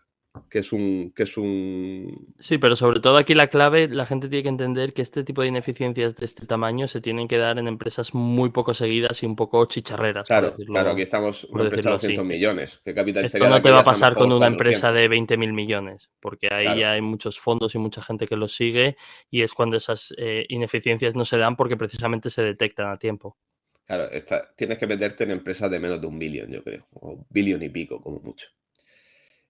que 0.49 0.59
es 0.59 0.71
un 0.71 1.11
que 1.15 1.23
es 1.23 1.37
un 1.37 2.35
sí 2.37 2.57
pero 2.59 2.75
sobre 2.75 2.99
todo 2.99 3.17
aquí 3.17 3.33
la 3.33 3.47
clave 3.47 3.87
la 3.87 4.05
gente 4.05 4.29
tiene 4.29 4.43
que 4.43 4.49
entender 4.49 4.93
que 4.93 5.01
este 5.01 5.23
tipo 5.23 5.41
de 5.41 5.47
ineficiencias 5.47 6.15
de 6.15 6.25
este 6.25 6.45
tamaño 6.45 6.87
se 6.87 7.01
tienen 7.01 7.27
que 7.27 7.37
dar 7.37 7.57
en 7.57 7.67
empresas 7.67 8.13
muy 8.13 8.51
poco 8.51 8.73
seguidas 8.73 9.23
y 9.23 9.25
un 9.25 9.35
poco 9.35 9.65
chicharreras 9.65 10.27
claro 10.27 10.53
claro 10.67 10.91
aquí 10.91 11.01
estamos 11.01 11.45
una 11.45 11.63
empresa 11.63 11.89
de 11.89 11.93
200 11.93 12.25
millones 12.25 12.81
que 12.83 12.91
esto 12.91 13.49
no 13.49 13.61
te 13.61 13.71
va 13.71 13.79
a 13.79 13.83
pasar 13.83 14.15
con 14.15 14.31
una 14.31 14.47
empresa 14.47 14.91
de 14.91 15.07
20 15.07 15.37
mil 15.37 15.53
millones 15.53 16.09
porque 16.19 16.49
ahí 16.51 16.83
hay 16.83 17.01
muchos 17.01 17.39
fondos 17.39 17.73
y 17.75 17.79
mucha 17.79 18.01
gente 18.01 18.27
que 18.27 18.35
lo 18.35 18.47
sigue 18.47 18.97
y 19.29 19.41
es 19.41 19.53
cuando 19.53 19.77
esas 19.77 20.13
eh, 20.17 20.45
ineficiencias 20.49 21.15
no 21.15 21.25
se 21.25 21.37
dan 21.37 21.55
porque 21.55 21.77
precisamente 21.77 22.29
se 22.29 22.41
detectan 22.41 22.91
a 22.91 22.97
tiempo. 22.97 23.37
Claro 23.85 24.07
tienes 24.55 24.77
que 24.77 24.87
meterte 24.87 25.23
en 25.23 25.31
empresas 25.31 25.71
de 25.71 25.79
menos 25.79 25.99
de 25.99 26.07
un 26.07 26.19
billón 26.19 26.51
yo 26.51 26.63
creo 26.63 26.87
o 26.93 27.25
billón 27.29 27.63
y 27.63 27.69
pico 27.69 27.99
como 28.01 28.19
mucho 28.19 28.49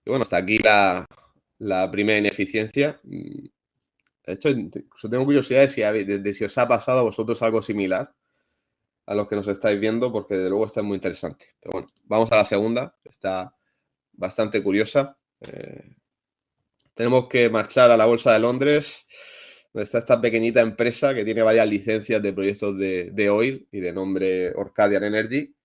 y 0.06 0.10
bueno, 0.10 0.24
hasta 0.24 0.38
aquí 0.38 0.58
la, 0.60 1.08
primera 1.92 2.20
ineficiencia. 2.20 3.00
De 3.04 4.34
hecho, 4.34 4.50
tengo 5.10 5.26
curiosidad 5.26 5.62
de 5.62 5.70
si, 5.70 5.82
de 5.82 6.46
os 6.46 6.58
ha 6.58 6.68
pasado 6.68 7.00
a 7.00 7.04
vosotros 7.04 7.42
algo 7.42 7.62
similar 7.62 8.14
a 9.10 9.16
los 9.16 9.28
que 9.28 9.36
nos 9.36 9.48
estáis 9.48 9.80
viendo, 9.80 10.12
porque 10.12 10.36
de 10.36 10.50
luego 10.50 10.68
está 10.68 10.84
muy 10.84 10.96
interesante. 10.96 11.48
Pero 11.60 11.72
bueno, 11.72 11.88
vamos 12.04 12.32
a 12.32 12.36
la 12.36 12.46
segunda, 12.46 12.96
está 13.04 13.56
bastante 14.14 14.62
curiosa. 14.62 15.18
Eh, 15.42 15.96
tenemos 16.94 17.28
que 17.28 17.50
marchar 17.50 17.90
a 17.90 17.98
la 17.98 18.06
Bolsa 18.06 18.34
de 18.34 18.40
Londres, 18.40 19.08
donde 19.74 19.86
está 19.86 19.98
esta 19.98 20.22
pequeñita 20.22 20.62
empresa 20.62 21.16
que 21.16 21.26
tiene 21.26 21.42
varias 21.42 21.68
licencias 21.68 22.22
de 22.22 22.34
proyectos 22.34 22.78
de, 22.78 23.30
oil 23.32 23.68
y 23.72 23.80
de 23.80 23.94
nombre 23.94 24.52
Orcadian 24.56 25.04
Energy, 25.04 25.56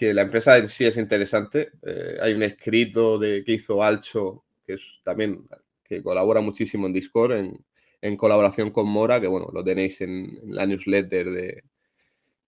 que 0.00 0.14
la 0.14 0.22
empresa 0.22 0.56
en 0.56 0.70
sí 0.70 0.86
es 0.86 0.96
interesante. 0.96 1.72
Eh, 1.82 2.16
hay 2.22 2.32
un 2.32 2.42
escrito 2.42 3.18
de, 3.18 3.44
que 3.44 3.52
hizo 3.52 3.82
Alcho, 3.82 4.46
que 4.64 4.72
es 4.72 4.80
también 5.04 5.46
que 5.84 6.02
colabora 6.02 6.40
muchísimo 6.40 6.86
en 6.86 6.94
Discord, 6.94 7.32
en, 8.00 8.16
colaboración 8.16 8.70
con 8.70 8.88
Mora, 8.88 9.20
que 9.20 9.26
bueno, 9.26 9.48
lo 9.52 9.62
tenéis 9.62 10.00
en 10.00 10.40
la 10.44 10.64
newsletter 10.64 11.30
de, 11.30 11.64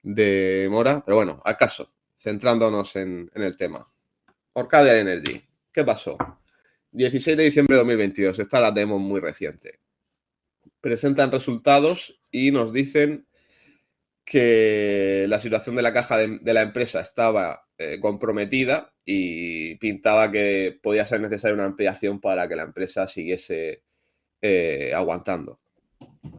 de 0.01 0.67
Mora. 0.71 1.03
Pero 1.05 1.17
bueno, 1.17 1.43
acaso, 1.45 1.93
centrándonos 2.17 2.97
en, 2.97 3.31
el 3.35 3.55
tema. 3.59 3.87
Orcadia 4.55 4.99
Energy, 4.99 5.45
¿qué 5.71 5.85
pasó? 5.85 6.17
16 6.93 7.37
de 7.37 7.45
diciembre 7.45 7.75
de 7.75 7.81
2022, 7.81 8.39
está 8.39 8.61
la 8.61 8.71
demo 8.71 8.99
muy 8.99 9.21
reciente. 9.21 9.79
Presentan 10.81 11.31
resultados 11.31 12.19
y 12.31 12.51
nos 12.51 12.73
dicen 12.73 13.27
que 14.25 15.27
la 15.29 15.39
situación 15.41 15.77
de 15.77 15.83
la 15.83 15.93
caja 15.93 16.19
de, 16.19 16.55
la 16.55 16.63
empresa 16.63 17.01
estaba 17.01 17.67
eh, 17.79 17.99
comprometida 18.01 18.93
y 19.05 19.77
pintaba 19.77 20.31
que 20.31 20.79
podía 20.83 21.07
ser 21.07 21.21
necesaria 21.21 21.55
una 21.55 21.65
ampliación 21.65 22.21
para 22.21 22.49
que 22.49 22.57
la 22.57 22.63
empresa 22.63 23.09
siguiese 23.09 23.83
eh, 24.41 24.93
aguantando. 24.95 25.61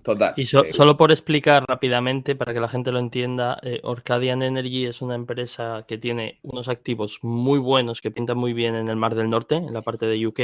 Total. 0.02 0.34
Y 0.38 0.44
eh, 0.44 0.74
solo 0.74 0.98
por 0.98 1.12
explicar 1.12 1.66
rápidamente, 1.68 2.36
para 2.36 2.54
que 2.54 2.60
la 2.60 2.70
gente 2.70 2.92
lo 2.92 3.00
entienda, 3.00 3.60
eh, 3.62 3.82
Orcadian 3.84 4.42
Energy 4.42 4.86
es 4.86 5.02
una 5.02 5.16
empresa 5.16 5.86
que 5.88 5.98
tiene 5.98 6.40
unos 6.42 6.70
activos 6.70 7.20
muy 7.22 7.60
buenos 7.60 8.02
que 8.02 8.12
pintan 8.12 8.38
muy 8.38 8.54
bien 8.54 8.76
en 8.76 8.88
el 8.88 8.96
Mar 8.96 9.16
del 9.16 9.30
Norte, 9.30 9.56
en 9.56 9.74
la 9.74 9.82
parte 9.82 10.06
de 10.06 10.26
UK. 10.26 10.40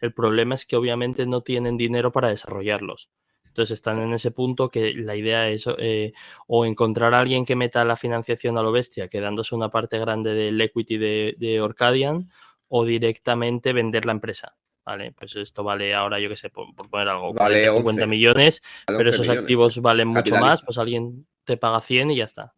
El 0.00 0.12
problema 0.12 0.54
es 0.54 0.66
que 0.66 0.76
obviamente 0.76 1.26
no 1.26 1.42
tienen 1.42 1.76
dinero 1.76 2.12
para 2.12 2.28
desarrollarlos. 2.28 3.10
Entonces 3.56 3.78
están 3.78 3.98
en 4.00 4.12
ese 4.12 4.32
punto 4.32 4.68
que 4.68 4.92
la 4.92 5.16
idea 5.16 5.48
es 5.48 5.64
eh, 5.78 6.12
o 6.46 6.66
encontrar 6.66 7.14
a 7.14 7.20
alguien 7.20 7.46
que 7.46 7.56
meta 7.56 7.82
la 7.86 7.96
financiación 7.96 8.58
a 8.58 8.62
lo 8.62 8.70
bestia, 8.70 9.08
quedándose 9.08 9.54
una 9.54 9.70
parte 9.70 9.98
grande 9.98 10.34
del 10.34 10.60
equity 10.60 10.98
de, 10.98 11.36
de 11.38 11.62
Orcadian, 11.62 12.30
o 12.68 12.84
directamente 12.84 13.72
vender 13.72 14.04
la 14.04 14.12
empresa. 14.12 14.54
Vale, 14.84 15.12
pues 15.12 15.36
esto 15.36 15.64
vale 15.64 15.94
ahora, 15.94 16.20
yo 16.20 16.28
qué 16.28 16.36
sé, 16.36 16.50
por, 16.50 16.66
poner 16.74 17.08
algo, 17.08 17.32
vale 17.32 17.66
50 17.66 18.04
millones, 18.04 18.60
pero 18.86 19.08
esos 19.08 19.26
activos 19.30 19.80
valen 19.80 20.08
mucho 20.08 20.36
más, 20.36 20.62
pues 20.62 20.76
alguien 20.76 21.26
te 21.44 21.56
paga 21.56 21.80
100 21.80 22.10
y 22.10 22.16
ya 22.16 22.24
está. 22.24 22.52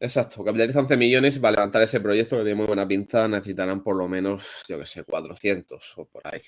Exacto, 0.00 0.42
capitaliza 0.42 0.80
11 0.80 0.96
millones 0.96 1.38
para 1.38 1.56
levantar 1.56 1.82
ese 1.82 2.00
proyecto 2.00 2.38
que 2.38 2.44
tiene 2.44 2.56
muy 2.56 2.66
buena 2.66 2.88
pinta, 2.88 3.28
necesitarán 3.28 3.82
por 3.82 3.96
lo 3.96 4.08
menos, 4.08 4.62
yo 4.66 4.78
que 4.78 4.86
sé, 4.86 5.04
400 5.04 5.92
o 5.98 6.06
por 6.06 6.26
ahí. 6.26 6.40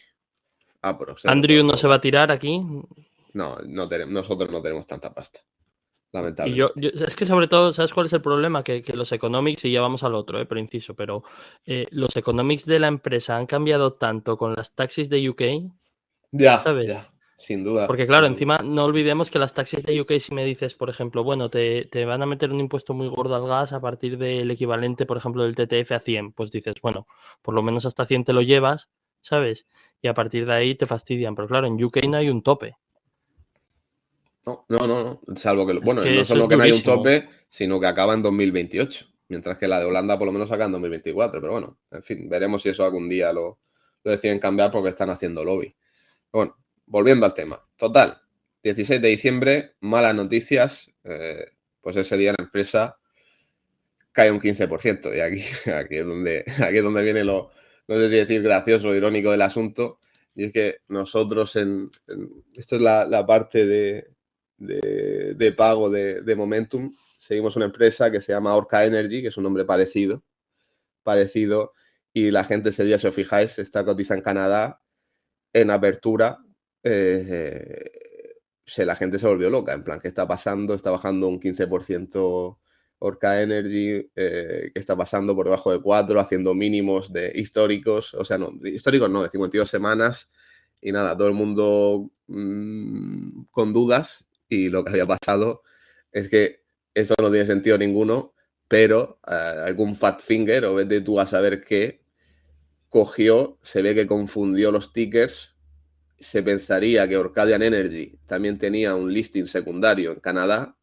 Ah, 0.87 0.99
pero, 0.99 1.17
¿Andrew 1.25 1.65
no 1.65 1.79
se 1.79 1.89
va 1.89 1.95
a 1.95 2.01
tirar 2.01 2.31
aquí? 2.31 2.63
No, 3.33 3.57
no 3.67 3.89
tenemos, 3.89 4.13
nosotros 4.13 4.51
no 4.51 4.61
tenemos 4.61 4.87
tanta 4.87 5.15
pasta. 5.15 5.41
Y 6.45 6.53
yo, 6.55 6.71
es 6.77 7.17
que 7.17 7.25
sobre 7.25 7.49
todo, 7.49 7.73
¿sabes 7.73 7.93
cuál 7.93 8.07
es 8.07 8.13
el 8.13 8.23
problema? 8.23 8.63
Que, 8.63 8.85
los 8.95 9.11
economics, 9.11 9.65
y 9.65 9.73
ya 9.73 9.81
vamos 9.81 10.05
al 10.05 10.15
otro, 10.15 10.41
eh, 10.41 10.47
pero 10.47 10.61
inciso, 10.61 10.95
pero 10.95 11.25
eh, 11.67 11.87
los 11.91 12.15
economics 12.17 12.67
de 12.67 12.79
la 12.79 12.87
empresa 12.87 13.37
han 13.37 13.47
cambiado 13.47 13.95
tanto 13.95 14.37
con 14.37 14.55
las 14.55 14.75
taxis 14.75 15.09
de 15.09 15.29
UK. 15.29 15.43
Ya, 16.31 16.63
ya 16.87 17.15
sin 17.37 17.65
duda. 17.65 17.87
Porque 17.87 18.07
claro, 18.07 18.27
encima 18.27 18.59
no 18.59 18.85
olvidemos 18.85 19.31
que 19.31 19.39
las 19.39 19.55
taxis 19.55 19.83
de 19.85 20.01
UK, 20.01 20.13
si 20.19 20.35
me 20.35 20.45
dices, 20.45 20.75
por 20.75 20.89
ejemplo, 20.89 21.25
bueno, 21.25 21.51
te, 21.51 21.89
van 22.07 22.23
a 22.23 22.27
meter 22.27 22.51
un 22.51 22.61
impuesto 22.61 22.95
muy 22.95 23.09
gordo 23.09 23.35
al 23.35 23.47
gas 23.47 23.73
a 23.73 23.81
partir 23.81 24.19
del 24.19 24.51
equivalente, 24.51 25.07
por 25.07 25.17
ejemplo, 25.17 25.43
del 25.43 25.55
TTF 25.55 25.93
a 25.93 25.99
100, 25.99 26.33
pues 26.33 26.53
dices, 26.53 26.77
bueno, 26.83 27.07
por 27.43 27.55
lo 27.55 27.63
menos 27.63 27.87
hasta 27.87 28.07
100 28.07 28.25
te 28.25 28.33
lo 28.33 28.43
llevas, 28.43 28.89
¿sabes? 29.25 29.67
Y 30.03 30.09
a 30.09 30.15
partir 30.15 30.47
de 30.47 30.53
ahí 30.53 30.75
te 30.75 30.87
fastidian. 30.87 31.35
Pero 31.35 31.49
claro, 31.49 31.67
en 31.67 31.83
UK 31.83 32.05
no 32.05 32.19
hay 32.19 32.29
un 32.29 32.43
tope. 32.43 32.77
No, 34.47 34.67
no, 34.69 34.87
no, 34.87 35.21
salvo 35.37 35.67
que, 35.67 35.73
bueno, 35.73 36.05
no 36.05 36.25
solo 36.27 36.47
que 36.47 36.57
no 36.57 36.65
hay 36.65 36.73
un 36.73 36.83
tope, 36.83 37.27
sino 37.49 37.81
que 37.81 37.87
acaba 37.87 38.13
en 38.13 38.21
2028, 38.21 39.07
mientras 39.29 39.57
que 39.57 39.67
la 39.67 39.81
de 39.81 39.87
Holanda 39.87 40.19
por 40.19 40.27
lo 40.27 40.33
menos 40.33 40.51
acaba 40.51 40.67
en 40.67 40.73
2024, 40.73 41.41
pero 41.41 41.53
bueno, 41.55 41.79
en 41.91 42.03
fin, 42.03 42.29
veremos 42.29 42.61
si 42.61 42.69
eso 42.69 42.85
algún 42.85 43.09
día 43.09 43.33
lo, 43.33 43.61
deciden 44.05 44.39
cambiar 44.39 44.71
porque 44.71 44.91
están 44.91 45.09
haciendo 45.09 45.43
lobby. 45.43 45.75
bueno, 46.31 46.59
volviendo 46.85 47.25
al 47.25 47.33
tema, 47.33 47.59
total, 47.75 48.21
16 48.63 49.01
de 49.01 49.09
diciembre, 49.09 49.77
malas 49.81 50.15
noticias, 50.15 50.91
eh, 51.05 51.47
pues 51.81 51.97
ese 51.97 52.19
día 52.19 52.35
la 52.37 52.45
empresa 52.45 52.99
cae 54.13 54.31
un 54.31 54.43
15%, 54.43 55.17
y 55.17 55.21
aquí, 55.21 55.41
aquí, 55.71 55.97
es, 55.97 56.05
donde, 56.05 56.45
aquí 56.63 56.77
es 56.77 56.85
donde 56.85 57.03
viene 57.03 57.25
lo, 57.25 57.51
no 57.89 57.97
sé 57.97 58.09
si 58.09 58.17
decir 58.17 58.43
gracioso 58.43 58.89
o 58.89 58.95
irónico 58.95 59.31
del 59.31 59.43
asunto, 59.43 59.99
y 60.35 60.45
es 60.45 60.53
que 60.53 60.79
nosotros 60.89 61.57
en, 61.57 61.91
esto 62.55 62.77
es 62.77 62.83
la 62.83 63.27
parte 63.27 63.67
de, 63.67 64.15
de, 64.59 65.53
pago 65.53 65.91
de, 65.91 66.35
Momentum, 66.37 66.95
seguimos 67.19 67.57
una 67.57 67.67
empresa 67.67 68.11
que 68.11 68.21
se 68.21 68.33
llama 68.33 68.55
Orca 68.55 68.85
Energy, 68.85 69.23
que 69.23 69.29
es 69.29 69.37
un 69.37 69.45
nombre 69.45 69.65
parecido, 69.65 70.23
parecido, 71.03 71.73
y 72.13 72.31
la 72.31 72.45
gente 72.45 72.71
ese 72.71 72.99
si 72.99 73.07
os 73.07 73.15
fijáis, 73.15 73.59
está 73.59 73.85
cotiza 73.85 74.15
en 74.15 74.23
Canadá, 74.23 74.81
en 75.53 75.71
apertura, 75.71 76.39
eh, 76.83 77.91
la 78.79 78.97
gente 78.97 79.19
se 79.19 79.27
volvió 79.27 79.51
loca, 79.51 79.73
en 79.73 79.85
plan, 79.85 80.01
¿qué 80.01 80.09
está 80.09 80.27
pasando? 80.27 80.75
Está 80.75 80.91
bajando 80.91 81.29
un 81.29 81.41
15% 81.41 82.59
Orca 82.99 83.43
Energy, 83.43 84.11
eh, 84.17 84.71
que 84.73 84.81
está 84.81 84.97
pasando 84.97 85.35
por 85.35 85.47
debajo 85.47 85.73
de 85.73 85.81
4, 85.81 86.19
haciendo 86.21 86.55
mínimos 86.55 87.13
de 87.13 87.33
históricos, 87.35 88.15
o 88.15 88.25
sea, 88.25 88.39
no, 88.39 88.53
históricos 88.65 89.11
no, 89.11 89.23
de 89.23 89.31
52 89.31 89.69
semanas, 89.69 90.31
y 90.81 90.93
nada, 90.93 91.17
todo 91.17 91.29
el 91.29 91.35
mundo 91.35 92.11
mm, 92.27 93.45
con 93.51 93.73
dudas, 93.73 94.27
y 94.49 94.69
lo 94.69 94.85
que 94.85 94.91
había 94.93 95.07
pasado 95.07 95.63
es 96.13 96.29
que 96.29 96.65
esto 96.95 97.15
no 97.21 97.31
tiene 97.31 97.47
sentido 97.47 97.77
ninguno, 97.77 98.35
pero 98.69 99.21
eh, 99.27 99.35
algún 99.67 99.97
fat 99.97 100.21
finger 100.21 100.65
o 100.65 100.75
vete 100.75 101.01
tú 101.01 101.21
a 101.21 101.27
saber 101.27 101.63
qué 101.63 102.03
cogió, 102.89 103.59
se 103.63 103.83
ve 103.83 103.95
que 103.95 104.07
confundió 104.07 104.71
los 104.71 104.93
tickers, 104.93 105.57
se 106.19 106.43
pensaría 106.43 107.09
que 107.09 107.17
Orcadian 107.17 107.63
Energy 107.63 108.19
también 108.27 108.59
tenía 108.59 108.95
un 108.95 109.13
listing 109.13 109.47
secundario 109.47 110.13
en 110.13 110.21
Canadá 110.21 110.77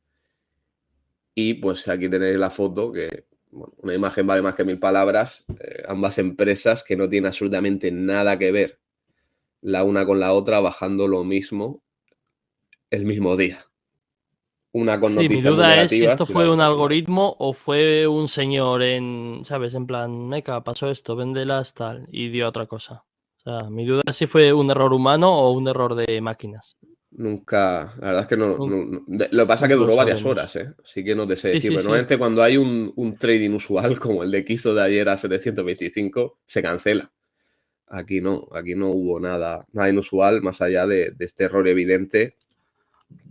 y 1.35 1.55
pues 1.55 1.87
aquí 1.87 2.09
tenéis 2.09 2.37
la 2.37 2.49
foto 2.49 2.91
que 2.91 3.25
una 3.51 3.93
imagen 3.93 4.25
vale 4.27 4.41
más 4.41 4.55
que 4.55 4.63
mil 4.63 4.79
palabras, 4.79 5.43
eh, 5.59 5.83
ambas 5.87 6.17
empresas 6.17 6.83
que 6.83 6.95
no 6.95 7.09
tienen 7.09 7.27
absolutamente 7.27 7.91
nada 7.91 8.37
que 8.37 8.51
ver 8.51 8.79
la 9.61 9.83
una 9.83 10.05
con 10.05 10.19
la 10.19 10.33
otra 10.33 10.59
bajando 10.59 11.07
lo 11.07 11.23
mismo 11.23 11.83
el 12.89 13.05
mismo 13.05 13.37
día. 13.37 13.65
Una 14.73 14.99
con 14.99 15.13
sí, 15.13 15.27
mi 15.27 15.41
duda 15.41 15.83
es 15.83 15.91
si 15.91 16.05
esto 16.05 16.25
fue 16.25 16.49
un 16.49 16.61
algoritmo 16.61 17.35
o 17.39 17.51
fue 17.51 18.07
un 18.07 18.29
señor 18.29 18.83
en, 18.83 19.41
¿sabes? 19.43 19.73
En 19.73 19.85
plan, 19.85 20.29
meca, 20.29 20.63
pasó 20.63 20.89
esto, 20.89 21.17
véndelas 21.17 21.73
tal, 21.73 22.07
y 22.09 22.29
dio 22.29 22.47
otra 22.47 22.67
cosa. 22.67 23.03
O 23.37 23.41
sea, 23.43 23.69
mi 23.69 23.85
duda 23.85 24.03
es 24.05 24.15
si 24.15 24.27
fue 24.27 24.53
un 24.53 24.71
error 24.71 24.93
humano 24.93 25.33
o 25.33 25.51
un 25.51 25.67
error 25.67 25.95
de 25.95 26.21
máquinas. 26.21 26.77
Nunca, 27.21 27.93
la 27.99 28.07
verdad 28.07 28.21
es 28.23 28.27
que 28.27 28.37
no. 28.37 28.57
lo 28.57 29.05
que 29.07 29.45
pasa 29.45 29.65
es 29.65 29.69
que 29.69 29.75
duró 29.75 29.95
varias 29.95 30.23
horas, 30.25 30.55
¿eh? 30.55 30.73
Así 30.83 31.03
que 31.03 31.13
no 31.13 31.27
te 31.27 31.35
sé 31.35 31.49
decir. 31.49 31.71
pero 31.71 31.83
normalmente 31.83 32.17
cuando 32.17 32.41
hay 32.41 32.57
un, 32.57 33.17
trading 33.19 33.51
usual, 33.51 33.99
como 33.99 34.23
el 34.23 34.31
de 34.31 34.43
que 34.43 34.53
hizo 34.53 34.73
de 34.73 34.81
ayer 34.81 35.07
a 35.07 35.17
725, 35.17 36.39
se 36.45 36.61
cancela. 36.61 37.11
Aquí 37.87 38.21
no, 38.21 38.47
aquí 38.53 38.75
no 38.75 38.89
hubo 38.89 39.19
nada, 39.19 39.65
nada 39.73 39.89
inusual 39.89 40.41
más 40.41 40.61
allá 40.61 40.87
de 40.87 41.13
este 41.19 41.43
error 41.43 41.67
evidente 41.67 42.37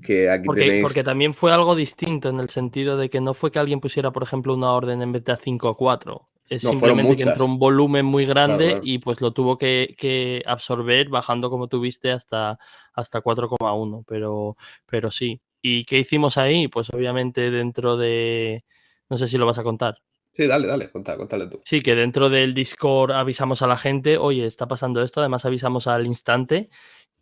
que 0.02 0.30
aquí 0.30 0.46
porque, 0.46 0.62
tenéis... 0.62 0.82
porque 0.82 1.04
también 1.04 1.34
fue 1.34 1.52
algo 1.52 1.74
distinto 1.74 2.28
en 2.28 2.40
el 2.40 2.48
sentido 2.48 2.96
de 2.96 3.10
que 3.10 3.20
no 3.20 3.34
fue 3.34 3.50
que 3.50 3.58
alguien 3.58 3.80
pusiera, 3.80 4.10
por 4.10 4.22
ejemplo, 4.22 4.54
una 4.54 4.72
orden 4.72 5.02
en 5.02 5.12
vez 5.12 5.24
de 5.24 5.32
a 5.32 5.36
5 5.36 5.68
o 5.68 5.76
4. 5.76 6.28
Es 6.50 6.62
simplemente 6.62 7.16
que 7.16 7.22
entró 7.22 7.44
un 7.44 7.60
volumen 7.60 8.04
muy 8.04 8.26
grande 8.26 8.80
y 8.82 8.98
pues 8.98 9.20
lo 9.20 9.32
tuvo 9.32 9.56
que, 9.56 10.42
absorber 10.44 11.08
bajando, 11.08 11.48
como 11.48 11.68
tuviste, 11.68 12.10
hasta, 12.10 12.58
hasta 12.92 13.22
4,1. 13.22 14.04
Pero, 14.06 14.56
pero 14.84 15.12
sí. 15.12 15.40
¿Y 15.62 15.84
qué 15.84 16.00
hicimos 16.00 16.38
ahí? 16.38 16.66
Pues 16.66 16.90
obviamente 16.90 17.52
dentro 17.52 17.96
de... 17.96 18.64
No 19.08 19.16
sé 19.16 19.28
si 19.28 19.38
lo 19.38 19.46
vas 19.46 19.58
a 19.58 19.62
contar. 19.62 19.98
Sí, 20.32 20.46
dale, 20.48 20.66
dale, 20.66 20.90
contale 20.90 21.46
tú. 21.46 21.60
Sí, 21.64 21.82
que 21.82 21.94
dentro 21.94 22.30
del 22.30 22.52
Discord 22.52 23.12
avisamos 23.12 23.62
a 23.62 23.68
la 23.68 23.76
gente, 23.76 24.18
oye, 24.18 24.46
está 24.46 24.66
pasando 24.66 25.02
esto, 25.02 25.20
además 25.20 25.44
avisamos 25.44 25.86
al 25.86 26.06
instante 26.06 26.68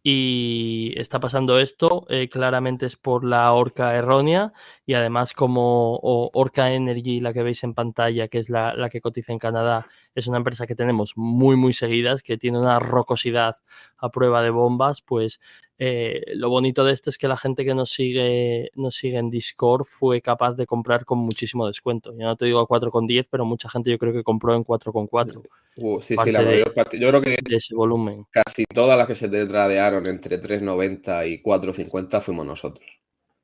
y 0.02 0.92
está 0.96 1.20
pasando 1.20 1.58
esto, 1.58 2.06
eh, 2.08 2.28
claramente 2.28 2.86
es 2.86 2.96
por 2.96 3.24
la 3.24 3.52
Orca 3.52 3.94
errónea 3.94 4.52
y 4.86 4.94
además 4.94 5.32
como 5.32 5.98
Orca 6.02 6.72
Energy, 6.72 7.20
la 7.20 7.32
que 7.32 7.42
veis 7.42 7.64
en 7.64 7.74
pantalla, 7.74 8.28
que 8.28 8.38
es 8.38 8.48
la, 8.48 8.88
que 8.90 9.00
cotiza 9.00 9.32
en 9.32 9.38
Canadá, 9.38 9.86
es 10.18 10.26
una 10.26 10.38
empresa 10.38 10.66
que 10.66 10.74
tenemos 10.74 11.12
muy, 11.16 11.56
muy 11.56 11.72
seguidas, 11.72 12.22
que 12.22 12.36
tiene 12.36 12.58
una 12.58 12.78
rocosidad 12.78 13.56
a 13.98 14.10
prueba 14.10 14.42
de 14.42 14.50
bombas, 14.50 15.02
pues 15.02 15.40
eh, 15.78 16.22
lo 16.34 16.50
bonito 16.50 16.84
de 16.84 16.92
esto 16.92 17.08
es 17.08 17.18
que 17.18 17.28
la 17.28 17.36
gente 17.36 17.64
que 17.64 17.74
nos 17.74 17.90
sigue, 17.90 18.70
nos 18.74 18.96
sigue 18.96 19.18
en 19.18 19.30
Discord 19.30 19.84
fue 19.84 20.20
capaz 20.20 20.54
de 20.54 20.66
comprar 20.66 21.04
con 21.04 21.18
muchísimo 21.18 21.66
descuento. 21.66 22.12
Ya 22.18 22.24
no 22.24 22.36
te 22.36 22.46
digo 22.46 22.58
a 22.58 22.66
4,10, 22.66 23.28
pero 23.30 23.44
mucha 23.44 23.68
gente 23.68 23.90
yo 23.90 23.98
creo 23.98 24.12
que 24.12 24.24
compró 24.24 24.54
en 24.54 24.62
4,4. 24.62 25.42
Uh, 25.80 26.00
sí, 26.00 26.16
sí, 26.24 26.32
la 26.32 26.42
mayor 26.42 26.74
parte. 26.74 26.98
Yo 26.98 27.06
creo 27.06 27.22
que 27.22 27.38
ese 27.50 27.72
volumen. 27.72 28.26
casi 28.32 28.64
todas 28.64 28.98
las 28.98 29.06
que 29.06 29.14
se 29.14 29.28
tradearon 29.28 30.08
entre 30.08 30.42
3,90 30.42 31.30
y 31.30 31.40
4,50 31.40 32.20
fuimos 32.20 32.44
nosotros. 32.44 32.84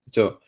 De 0.04 0.08
hecho, 0.08 0.40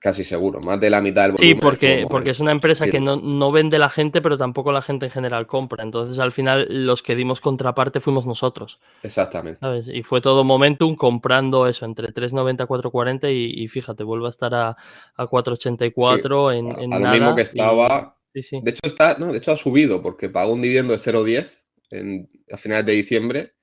casi 0.00 0.24
seguro, 0.24 0.60
más 0.60 0.80
de 0.80 0.90
la 0.90 1.00
mitad 1.00 1.22
del 1.22 1.32
volumen. 1.32 1.48
Sí, 1.48 1.60
porque, 1.60 2.06
porque 2.08 2.30
es 2.30 2.40
una 2.40 2.52
empresa 2.52 2.86
que 2.86 3.00
no, 3.00 3.16
no, 3.16 3.50
vende 3.50 3.78
la 3.78 3.88
gente, 3.88 4.20
pero 4.20 4.36
tampoco 4.36 4.72
la 4.72 4.82
gente 4.82 5.06
en 5.06 5.12
general 5.12 5.46
compra. 5.46 5.82
Entonces, 5.82 6.18
al 6.18 6.32
final, 6.32 6.66
los 6.68 7.02
que 7.02 7.16
dimos 7.16 7.40
contraparte 7.40 8.00
fuimos 8.00 8.26
nosotros. 8.26 8.80
Exactamente. 9.02 9.66
Y 9.92 10.02
fue 10.02 10.20
todo 10.20 10.44
momentum 10.44 10.94
comprando 10.96 11.66
eso, 11.66 11.84
entre 11.84 12.08
3,90 12.08 12.64
y 12.64 12.66
4,40 12.66 13.32
y, 13.32 13.64
y, 13.64 13.68
fíjate, 13.68 14.04
vuelve 14.04 14.26
a 14.26 14.30
estar 14.30 14.54
a, 14.54 14.76
a 15.16 15.26
4,84 15.26 16.56
en, 16.56 16.68
en 16.80 16.92
a 16.92 16.98
nada. 16.98 17.14
lo 17.14 17.20
mismo 17.20 17.36
que 17.36 17.42
estaba. 17.42 18.16
Sí, 18.34 18.42
sí. 18.42 18.60
De 18.62 18.70
hecho, 18.70 18.80
está, 18.84 19.16
no, 19.18 19.32
de 19.32 19.38
hecho 19.38 19.52
ha 19.52 19.56
subido 19.56 20.02
porque 20.02 20.28
pagó 20.28 20.52
un 20.52 20.62
dividendo 20.62 20.92
de 20.92 21.00
0,10 21.00 22.28
a 22.52 22.56
finales 22.56 22.86
de 22.86 22.92
diciembre 22.92 23.54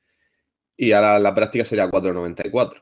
y 0.75 0.91
ahora 0.91 1.19
la 1.19 1.33
práctica 1.33 1.63
sería 1.63 1.89
4,94. 1.89 2.81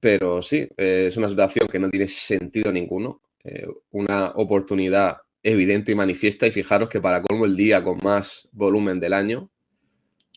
Pero 0.00 0.42
sí, 0.42 0.68
eh, 0.76 1.06
es 1.08 1.16
una 1.16 1.28
situación 1.28 1.68
que 1.68 1.78
no 1.78 1.90
tiene 1.90 2.08
sentido 2.08 2.70
ninguno. 2.70 3.22
Eh, 3.44 3.66
una 3.92 4.32
oportunidad 4.34 5.18
evidente 5.42 5.92
y 5.92 5.94
manifiesta. 5.94 6.46
Y 6.46 6.50
fijaros 6.50 6.88
que 6.88 7.00
para 7.00 7.22
colmo 7.22 7.46
el 7.46 7.56
día 7.56 7.82
con 7.82 7.98
más 8.02 8.48
volumen 8.52 9.00
del 9.00 9.12
año 9.12 9.48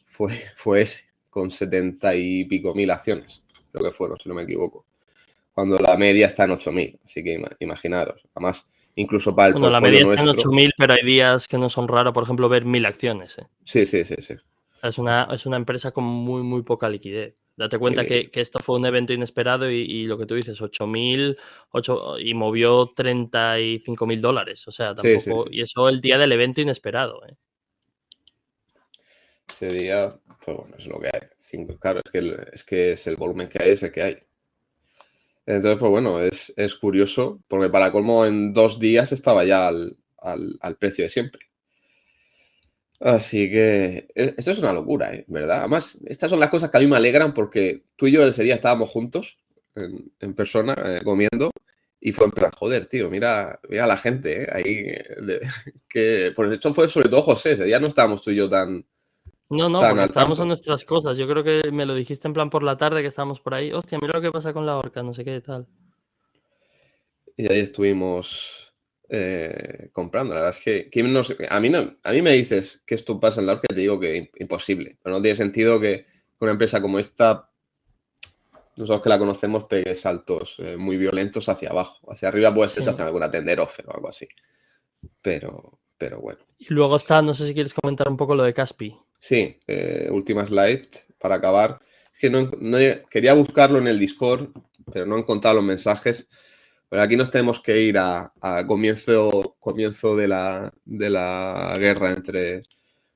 fue, 0.06 0.32
fue 0.56 0.82
ese, 0.82 1.06
con 1.30 1.52
setenta 1.52 2.16
y 2.16 2.46
pico 2.46 2.74
mil 2.74 2.90
acciones. 2.92 3.44
Creo 3.72 3.86
que 3.90 3.96
fueron, 3.96 4.18
si 4.20 4.30
no 4.30 4.36
me 4.36 4.44
equivoco. 4.44 4.86
Cuando 5.54 5.78
la 5.78 5.98
media 5.98 6.28
está 6.28 6.46
en 6.46 6.52
8.000. 6.52 7.00
Así 7.04 7.24
que 7.24 7.44
imaginaros. 7.60 8.22
Además, 8.34 8.66
incluso 8.96 9.36
para 9.36 9.50
el 9.50 9.54
Bueno, 9.54 9.70
la 9.70 9.82
media 9.82 10.00
está 10.00 10.22
en 10.22 10.28
8.000, 10.28 10.72
pero 10.78 10.94
hay 10.94 11.04
días 11.04 11.48
que 11.48 11.58
no 11.58 11.70
son 11.70 11.88
raros. 11.88 12.14
Por 12.14 12.24
ejemplo, 12.24 12.48
ver 12.48 12.64
mil 12.64 12.86
acciones. 12.86 13.38
¿eh? 13.38 13.48
Sí, 13.66 13.86
sí, 13.86 14.06
sí, 14.06 14.16
sí. 14.20 14.36
Es 14.82 14.98
una, 14.98 15.28
es 15.32 15.46
una 15.46 15.58
empresa 15.58 15.92
con 15.92 16.06
muy, 16.06 16.44
muy 16.44 16.62
poca 16.64 16.88
liquidez. 16.88 17.36
Date 17.60 17.78
cuenta 17.78 18.06
que, 18.06 18.32
que, 18.32 18.40
esto 18.40 18.60
fue 18.60 18.78
un 18.78 18.86
evento 18.86 19.12
inesperado 19.12 19.70
y, 19.70 19.82
y 19.82 20.06
lo 20.06 20.18
que 20.18 20.26
tú 20.26 20.36
dices, 20.36 20.62
8.000 20.62 21.38
y 22.22 22.34
movió 22.34 22.94
35 22.96 24.08
mil 24.08 24.22
dólares. 24.22 24.66
O 24.66 24.72
sea, 24.72 24.96
tampoco. 24.96 25.04
Sí, 25.04 25.20
sí, 25.20 25.32
sí. 25.32 25.44
Y 25.52 25.62
eso 25.62 25.90
el 25.90 26.00
día 26.00 26.18
del 26.18 26.32
evento 26.32 26.62
inesperado. 26.62 27.22
¿eh? 27.28 27.36
Ese 29.50 29.74
día, 29.74 30.18
pues 30.46 30.56
bueno, 30.56 30.76
es 30.78 30.86
lo 30.88 31.02
que 31.02 31.08
hay. 31.08 31.20
Cinco, 31.36 31.78
claro, 31.78 32.00
es 32.06 32.12
que, 32.12 32.48
es 32.54 32.64
que 32.64 32.92
es 32.94 33.08
el 33.08 33.18
volumen 33.18 33.50
que 33.50 33.62
hay, 33.62 33.72
ese 33.72 33.92
que 33.92 34.04
hay. 34.04 34.18
Entonces, 35.46 35.80
pues 35.80 35.92
bueno, 35.92 36.22
es, 36.22 36.54
es 36.56 36.76
curioso, 36.76 37.44
porque 37.50 37.70
para 37.70 37.92
colmo 37.92 38.26
en 38.26 38.54
dos 38.54 38.80
días 38.80 39.12
estaba 39.12 39.44
ya 39.44 39.68
al, 39.68 39.98
al, 40.20 40.58
al 40.62 40.78
precio 40.78 41.04
de 41.04 41.10
siempre. 41.10 41.49
Así 43.00 43.50
que 43.50 44.10
e, 44.14 44.36
esto 44.38 44.52
es 44.52 44.60
una 44.60 44.74
locura, 44.74 45.14
¿eh? 45.14 45.26
¿verdad? 45.28 45.60
Además, 45.60 45.98
estas 46.06 46.30
son 46.30 46.40
las 46.40 46.50
cosas 46.50 46.70
que 46.70 46.78
a 46.78 46.80
mí 46.82 46.88
me 46.88 46.98
alegran 46.98 47.34
porque 47.34 47.84
tú 47.96 48.08
y 48.08 48.12
yo 48.12 48.26
ese 48.26 48.44
día 48.44 48.56
estábamos 48.56 48.90
juntos 48.90 49.38
en, 49.76 50.12
en 50.20 50.34
persona 50.34 50.74
eh, 50.74 51.02
comiendo 51.04 51.52
y 52.02 52.12
fue 52.14 52.26
en 52.26 52.32
plan, 52.32 52.52
joder, 52.58 52.86
tío, 52.88 53.10
mira, 53.10 53.60
mira 53.70 53.86
a 53.86 53.88
la 53.88 53.98
gente, 53.98 54.44
¿eh? 54.44 54.48
Ahí, 54.52 54.84
de, 55.26 55.40
que 55.90 56.32
por 56.36 56.54
eso 56.54 56.74
fue 56.74 56.90
sobre 56.90 57.10
todo 57.10 57.22
José, 57.22 57.54
ese 57.54 57.66
día 57.66 57.80
no 57.80 57.88
estábamos 57.88 58.22
tú 58.22 58.32
y 58.32 58.36
yo 58.36 58.50
tan... 58.50 58.86
No, 59.50 59.68
no, 59.68 59.80
tan 59.80 59.92
porque 59.92 60.06
estábamos 60.06 60.40
en 60.40 60.48
nuestras 60.48 60.86
cosas. 60.86 61.18
Yo 61.18 61.28
creo 61.28 61.44
que 61.44 61.72
me 61.72 61.86
lo 61.86 61.96
dijiste 61.96 62.28
en 62.28 62.34
plan 62.34 62.52
por 62.52 62.62
la 62.62 62.78
tarde 62.78 63.02
que 63.02 63.08
estábamos 63.08 63.40
por 63.40 63.56
ahí. 63.56 63.72
Hostia, 63.72 63.98
mira 64.00 64.14
lo 64.14 64.22
que 64.22 64.32
pasa 64.32 64.54
con 64.54 64.66
la 64.66 64.78
horca, 64.78 65.02
no 65.02 65.12
sé 65.12 65.26
qué 65.26 65.42
tal. 65.42 65.66
Y 67.36 67.52
ahí 67.52 67.62
estuvimos 67.62 68.69
eh, 69.10 69.90
comprando. 69.92 70.34
La 70.36 70.42
verdad 70.42 70.58
es 70.58 70.64
que, 70.64 70.90
que 70.90 71.04
no 71.04 71.24
sé, 71.24 71.36
a, 71.50 71.60
mí 71.60 71.70
no, 71.70 71.98
a 72.04 72.12
mí 72.12 72.22
me 72.22 72.34
dices 72.34 72.82
que 72.86 72.96
esto 72.96 73.20
pasa 73.20 73.42
en 73.42 73.48
la 73.48 73.54
y 73.54 73.74
te 73.74 73.82
digo 73.82 74.00
que 74.00 74.32
imposible. 74.38 74.98
Pero 75.02 75.16
no 75.16 75.22
tiene 75.22 75.36
sentido 75.36 75.80
que 75.80 76.06
una 76.40 76.52
empresa 76.52 76.82
como 76.82 77.00
esta, 77.00 77.50
nosotros 78.76 79.02
que 79.02 79.10
la 79.10 79.20
conocemos, 79.20 79.66
pegue 79.66 79.96
saltos 79.96 80.56
eh, 80.60 80.78
muy 80.78 80.98
violentos 80.98 81.50
hacia 81.50 81.70
abajo. 81.70 82.12
Hacia 82.12 82.28
arriba 82.28 82.54
puede 82.54 82.70
ser 82.70 82.84
sí. 82.84 82.90
hacia 82.90 83.06
alguna 83.06 83.32
tender 83.32 83.60
offer 83.60 83.88
o 83.88 83.96
algo 83.96 84.10
así. 84.10 84.28
Pero, 85.22 85.80
pero 85.98 86.22
bueno. 86.22 86.40
Y 86.58 86.74
luego 86.74 86.96
está, 86.96 87.22
no 87.22 87.34
sé 87.34 87.48
si 87.48 87.54
quieres 87.54 87.74
comentar 87.74 88.08
un 88.10 88.18
poco 88.18 88.36
lo 88.36 88.44
de 88.44 88.54
Caspi. 88.54 88.96
Sí, 89.18 89.60
eh, 89.68 90.08
última 90.12 90.46
slide 90.46 90.88
para 91.20 91.36
acabar. 91.36 91.80
Es 92.14 92.20
que 92.20 92.30
no, 92.30 92.52
no, 92.60 92.78
quería 93.10 93.34
buscarlo 93.34 93.80
en 93.80 93.88
el 93.88 94.00
Discord, 94.00 94.50
pero 94.92 95.06
no 95.06 95.18
he 95.18 95.20
encontrado 95.20 95.56
los 95.56 95.66
mensajes. 95.66 96.28
Pero 96.90 97.04
aquí 97.04 97.16
nos 97.16 97.30
tenemos 97.30 97.62
que 97.62 97.80
ir 97.82 97.98
a, 98.00 98.34
comienzo, 98.68 99.56
comienzo 99.60 100.16
de, 100.16 100.28
la, 100.28 100.74
de, 100.86 101.10
la, 101.10 101.76
guerra 101.78 102.12
entre 102.12 102.64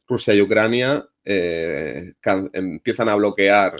Rusia 0.07 0.35
y 0.35 0.41
Ucrania. 0.41 1.07
Eh, 1.25 2.13
empiezan 2.53 3.09
a 3.09 3.15
bloquear 3.15 3.75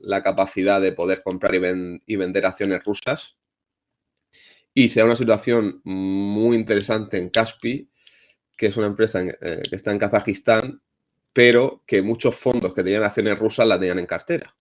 la 0.00 0.22
capacidad 0.22 0.80
de 0.80 0.92
poder 0.92 1.22
comprar 1.22 1.54
y, 1.54 1.58
ven, 1.58 2.02
y, 2.06 2.16
vender 2.16 2.44
acciones 2.44 2.82
rusas. 2.82 3.36
Y 4.74 4.88
será 4.88 5.06
una 5.06 5.16
situación 5.16 5.80
muy 5.84 6.56
interesante 6.56 7.18
en 7.18 7.30
Caspi, 7.30 7.88
que 8.56 8.66
es 8.66 8.76
una 8.76 8.88
empresa 8.88 9.20
eh, 9.22 9.62
que 9.68 9.76
está 9.76 9.92
en 9.92 9.98
Kazajistán, 9.98 10.82
pero 11.32 11.82
que 11.86 12.02
muchos 12.02 12.34
fondos 12.34 12.74
que 12.74 12.82
tenían 12.82 13.04
acciones 13.04 13.38
rusas 13.38 13.66
la 13.66 13.78
tenían 13.78 14.00
en 14.00 14.06
cartera. 14.06 14.56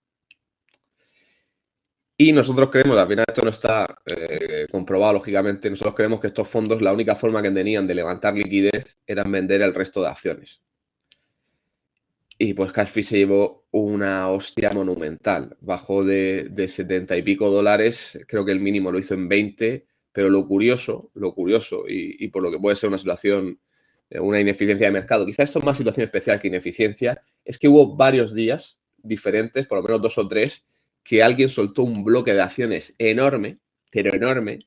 Y 2.22 2.34
nosotros 2.34 2.70
creemos, 2.70 2.98
al 2.98 3.08
final 3.08 3.24
esto 3.26 3.44
no 3.44 3.50
está 3.50 3.98
eh, 4.06 4.68
comprobado, 4.70 5.14
lógicamente, 5.14 5.70
nosotros 5.70 5.96
creemos 5.96 6.20
que 6.20 6.28
estos 6.28 6.50
fondos 6.50 6.82
la 6.82 6.92
única 6.92 7.16
forma 7.16 7.42
que 7.42 7.50
tenían 7.50 7.88
de 7.88 7.96
levantar 7.96 8.34
liquidez 8.34 8.98
era 9.08 9.24
vender 9.24 9.62
el 9.62 9.74
resto 9.74 10.02
de 10.02 10.10
acciones. 10.10 10.62
Y 12.38 12.54
pues 12.56 12.74
Caspi 12.74 13.04
se 13.04 13.20
llevó 13.20 13.68
una 13.72 14.28
hostia 14.28 14.74
monumental. 14.74 15.56
Bajó 15.62 16.04
de, 16.04 16.50
de 16.50 16.68
70 16.68 17.16
y 17.16 17.22
pico 17.22 17.50
dólares, 17.50 18.20
creo 18.28 18.44
que 18.44 18.52
el 18.52 18.60
mínimo 18.60 18.92
lo 18.92 19.00
hizo 19.00 19.14
en 19.14 19.30
20, 19.30 19.86
pero 20.12 20.30
lo 20.30 20.46
curioso, 20.46 21.12
lo 21.14 21.34
curioso, 21.34 21.86
y, 21.88 22.22
y 22.22 22.28
por 22.28 22.44
lo 22.44 22.52
que 22.52 22.60
puede 22.60 22.76
ser 22.76 22.90
una 22.90 22.98
situación, 22.98 23.62
eh, 24.10 24.20
una 24.20 24.42
ineficiencia 24.42 24.88
de 24.88 24.92
mercado, 24.92 25.26
quizás 25.26 25.46
esto 25.46 25.60
es 25.60 25.66
más 25.66 25.78
situación 25.78 26.04
especial 26.04 26.42
que 26.42 26.50
ineficiencia, 26.50 27.24
es 27.46 27.58
que 27.58 27.70
hubo 27.70 27.96
varios 27.96 28.34
días 28.34 28.78
diferentes, 28.98 29.66
por 29.68 29.78
lo 29.78 29.86
menos 29.86 30.02
dos 30.02 30.18
o 30.18 30.28
tres, 30.28 30.66
que 31.04 31.24
alguien 31.24 31.50
soltó 31.50 31.84
un 31.84 32.04
bloque 32.04 32.34
de 32.34 32.42
acciones 32.42 32.96
enorme, 32.98 33.60
pero 33.92 34.14
enorme, 34.14 34.60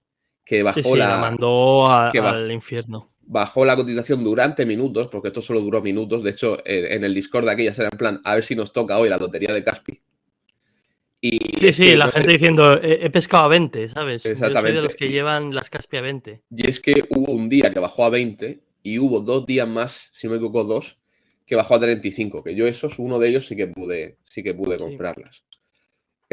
que 0.45 0.63
bajó 0.63 0.83
sí, 0.83 0.89
sí, 0.91 0.99
la, 0.99 1.09
la, 1.11 1.19
mandó 1.19 1.91
a, 1.91 2.11
que 2.11 2.21
bajó, 2.21 2.37
al 2.37 2.53
infierno. 2.53 3.13
Bajó 3.21 3.65
la 3.65 3.77
cotización 3.77 4.25
durante 4.25 4.67
minutos, 4.67 5.09
porque 5.09 5.29
esto 5.29 5.41
solo 5.41 5.61
duró 5.61 5.81
minutos. 5.81 6.23
De 6.23 6.31
hecho, 6.31 6.59
en 6.65 7.05
el 7.05 7.15
Discord 7.15 7.45
de 7.45 7.53
aquella 7.53 7.73
era 7.73 7.89
en 7.91 7.99
plan, 7.99 8.21
a 8.25 8.35
ver 8.35 8.45
si 8.45 8.57
nos 8.57 8.73
toca 8.73 8.99
hoy 8.99 9.09
la 9.09 9.19
lotería 9.19 9.53
de 9.53 9.63
Caspi. 9.63 10.03
Y 11.25 11.39
sí, 11.61 11.73
sí, 11.73 11.95
la 11.95 12.07
no 12.07 12.11
gente 12.11 12.27
sé, 12.27 12.33
diciendo, 12.33 12.83
he, 12.83 13.07
he, 13.07 13.11
pescado 13.11 13.45
a 13.45 13.49
20, 13.49 13.89
¿sabes? 13.91 14.27
Exactamente. 14.27 14.61
Yo 14.61 14.61
soy 14.61 14.75
de 14.75 14.83
los 14.83 14.97
que 14.97 15.09
llevan 15.09 15.55
las 15.55 15.71
Caspi 15.71 15.99
a 15.99 16.01
20. 16.01 16.43
Y 16.51 16.69
es 16.69 16.81
que 16.81 17.05
hubo 17.11 17.31
un 17.31 17.49
día 17.49 17.73
que 17.73 17.79
bajó 17.79 18.05
a 18.05 18.11
20 18.11 18.61
y 18.83 18.99
hubo 18.99 19.21
dos 19.21 19.47
días 19.47 19.69
más, 19.69 20.11
si 20.13 20.27
me 20.27 20.35
equivoco, 20.35 20.65
dos, 20.65 20.99
que 21.47 21.55
bajó 21.55 21.77
a 21.77 21.81
35, 21.81 22.43
que 22.43 22.57
yo 22.57 22.67
esos, 22.67 22.99
uno 22.99 23.21
de 23.21 23.29
ellos 23.29 23.47
sí 23.47 23.55
que 23.55 23.69
pude, 23.69 24.19
sí 24.25 24.43
que 24.43 24.53
pude 24.53 24.79
comprarlas. 24.79 25.45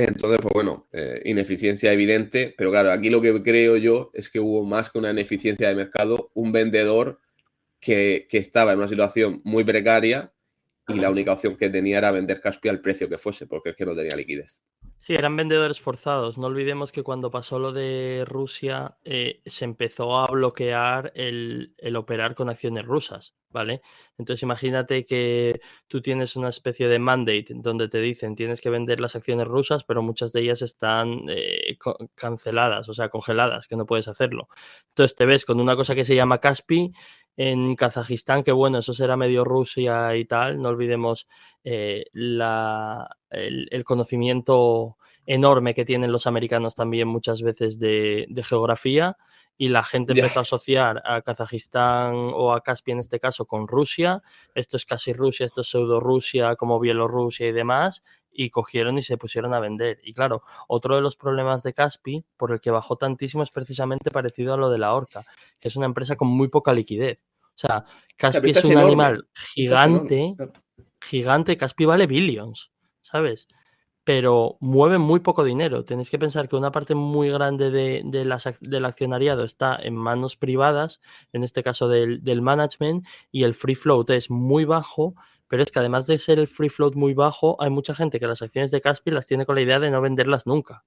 Entonces, 0.05 0.39
pues 0.41 0.53
bueno, 0.53 0.87
eh, 0.93 1.21
ineficiencia 1.25 1.91
evidente, 1.91 2.55
pero 2.57 2.71
claro, 2.71 2.89
aquí 2.89 3.09
lo 3.09 3.19
que 3.21 3.43
creo 3.43 3.75
yo 3.75 4.11
es 4.13 4.29
que 4.29 4.39
hubo 4.39 4.63
más 4.63 4.89
que 4.89 4.97
una 4.97 5.11
ineficiencia 5.11 5.67
de 5.67 5.75
mercado, 5.75 6.31
un 6.33 6.53
vendedor 6.53 7.19
que, 7.81 8.25
que 8.29 8.37
estaba 8.37 8.71
en 8.71 8.77
una 8.77 8.87
situación 8.87 9.41
muy 9.43 9.65
precaria 9.65 10.31
y 10.87 10.93
la 10.95 11.09
única 11.09 11.33
opción 11.33 11.57
que 11.57 11.69
tenía 11.69 11.97
era 11.97 12.11
vender 12.11 12.39
Caspi 12.39 12.69
al 12.69 12.79
precio 12.79 13.09
que 13.09 13.17
fuese, 13.17 13.45
porque 13.45 13.71
es 13.71 13.75
que 13.75 13.85
no 13.85 13.93
tenía 13.93 14.15
liquidez. 14.15 14.63
Sí, 15.01 15.13
eran 15.15 15.37
vendedores 15.37 15.79
forzados. 15.79 16.37
No 16.37 16.47
olvidemos 16.47 16.91
que 16.91 17.03
cuando 17.03 17.31
pasó 17.31 17.57
lo 17.57 17.71
de 17.71 18.25
Rusia 18.27 18.97
eh, 19.05 19.41
se 19.45 19.63
empezó 19.63 20.17
a 20.19 20.27
bloquear 20.27 21.13
el, 21.15 21.73
el, 21.77 21.95
operar 21.95 22.35
con 22.35 22.49
acciones 22.49 22.85
rusas, 22.85 23.33
¿vale? 23.49 23.81
Entonces 24.17 24.43
imagínate 24.43 25.05
que 25.05 25.61
tú 25.87 26.01
tienes 26.01 26.35
una 26.35 26.49
especie 26.49 26.89
de 26.89 26.99
mandate 26.99 27.45
donde 27.55 27.87
te 27.87 28.01
dicen 28.01 28.35
tienes 28.35 28.59
que 28.59 28.69
vender 28.69 28.99
las 28.99 29.15
acciones 29.15 29.47
rusas, 29.47 29.85
pero 29.85 30.01
muchas 30.01 30.33
de 30.33 30.41
ellas 30.41 30.61
están 30.61 31.29
eh, 31.29 31.77
canceladas, 32.13 32.89
o 32.89 32.93
sea, 32.93 33.07
congeladas, 33.07 33.69
que 33.69 33.77
no 33.77 33.85
puedes 33.85 34.09
hacerlo. 34.09 34.49
Entonces 34.89 35.15
te 35.15 35.25
ves 35.25 35.45
con 35.45 35.61
una 35.61 35.77
cosa 35.77 35.95
que 35.95 36.03
se 36.03 36.15
llama 36.15 36.39
Caspi 36.39 36.91
en 37.37 37.75
Kazajistán, 37.75 38.43
que 38.43 38.51
bueno, 38.51 38.79
eso 38.79 38.93
será 38.93 39.15
medio 39.15 39.45
Rusia 39.45 40.15
y 40.15 40.25
tal, 40.25 40.61
no 40.61 40.69
olvidemos 40.69 41.27
eh, 41.63 42.05
la, 42.11 43.17
el, 43.29 43.83
conocimiento 43.85 44.97
enorme 45.25 45.73
que 45.73 45.85
tienen 45.85 46.11
los 46.11 46.27
americanos 46.27 46.75
también 46.75 47.07
muchas 47.07 47.41
veces 47.41 47.79
de, 47.79 48.27
geografía 48.43 49.15
y 49.57 49.69
la 49.69 49.83
gente 49.83 50.13
empezó 50.13 50.39
a 50.39 50.41
asociar 50.41 51.01
a 51.05 51.21
Kazajistán 51.21 52.13
o 52.15 52.53
a 52.53 52.61
Caspia 52.61 52.93
en 52.93 52.99
este 52.99 53.19
caso 53.19 53.45
con 53.45 53.67
Rusia, 53.67 54.21
esto 54.55 54.77
es 54.77 54.85
casi 54.85 55.13
Rusia, 55.13 55.45
esto 55.45 55.61
es 55.61 55.69
pseudo 55.69 55.99
Rusia 55.99 56.55
como 56.55 56.79
Bielorrusia 56.79 57.47
y 57.47 57.51
demás, 57.51 58.01
y 58.31 58.49
cogieron 58.49 58.97
y 58.97 59.01
se 59.01 59.17
pusieron 59.17 59.53
a 59.53 59.59
vender. 59.59 59.99
Y 60.03 60.13
claro, 60.13 60.43
otro 60.67 60.95
de 60.95 61.01
los 61.01 61.15
problemas 61.15 61.63
de 61.63 61.73
Caspi, 61.73 62.23
por 62.37 62.51
el 62.51 62.59
que 62.59 62.71
bajó 62.71 62.95
tantísimo, 62.95 63.43
es 63.43 63.51
precisamente 63.51 64.11
parecido 64.11 64.53
a 64.53 64.57
lo 64.57 64.69
de 64.69 64.77
la 64.77 64.93
Orca, 64.93 65.23
que 65.59 65.67
es 65.67 65.75
una 65.75 65.85
empresa 65.85 66.15
con 66.15 66.27
muy 66.27 66.47
poca 66.47 66.73
liquidez. 66.73 67.23
O 67.43 67.59
sea, 67.59 67.83
Caspi 68.15 68.51
es 68.51 68.63
un 68.63 68.77
animal 68.77 69.27
gigante, 69.53 70.35
gigante, 71.01 71.57
Caspi 71.57 71.83
vale 71.83 72.07
billions, 72.07 72.71
¿sabes? 73.01 73.47
Pero 74.05 74.55
mueve 74.61 74.97
muy 74.97 75.19
poco 75.19 75.43
dinero. 75.43 75.83
Tenéis 75.83 76.09
que 76.09 76.17
pensar 76.17 76.47
que 76.47 76.55
una 76.55 76.71
parte 76.71 76.95
muy 76.95 77.29
grande 77.29 77.69
de, 77.69 78.01
del 78.05 78.85
accionariado 78.85 79.43
está 79.43 79.75
en 79.75 79.95
manos 79.95 80.37
privadas, 80.37 81.01
en 81.33 81.43
este 81.43 81.61
caso 81.61 81.89
del, 81.89 82.23
del 82.23 82.41
management, 82.41 83.05
y 83.29 83.43
el 83.43 83.53
free 83.53 83.75
float 83.75 84.11
es 84.11 84.31
muy 84.31 84.63
bajo, 84.63 85.15
pero 85.49 85.63
es 85.63 85.71
que 85.71 85.79
además 85.79 86.07
de 86.07 86.17
ser 86.19 86.39
el 86.39 86.47
free 86.47 86.69
float 86.69 86.95
muy 86.95 87.13
bajo, 87.13 87.57
hay 87.59 87.71
mucha 87.71 87.93
gente 87.93 88.19
que 88.19 88.27
las 88.27 88.41
acciones 88.41 88.71
de 88.71 88.79
Caspi 88.79 89.11
las 89.11 89.27
tiene 89.27 89.45
con 89.45 89.55
la 89.55 89.61
idea 89.61 89.79
de 89.79 89.91
no 89.91 89.99
venderlas 89.99 90.47
nunca. 90.47 90.85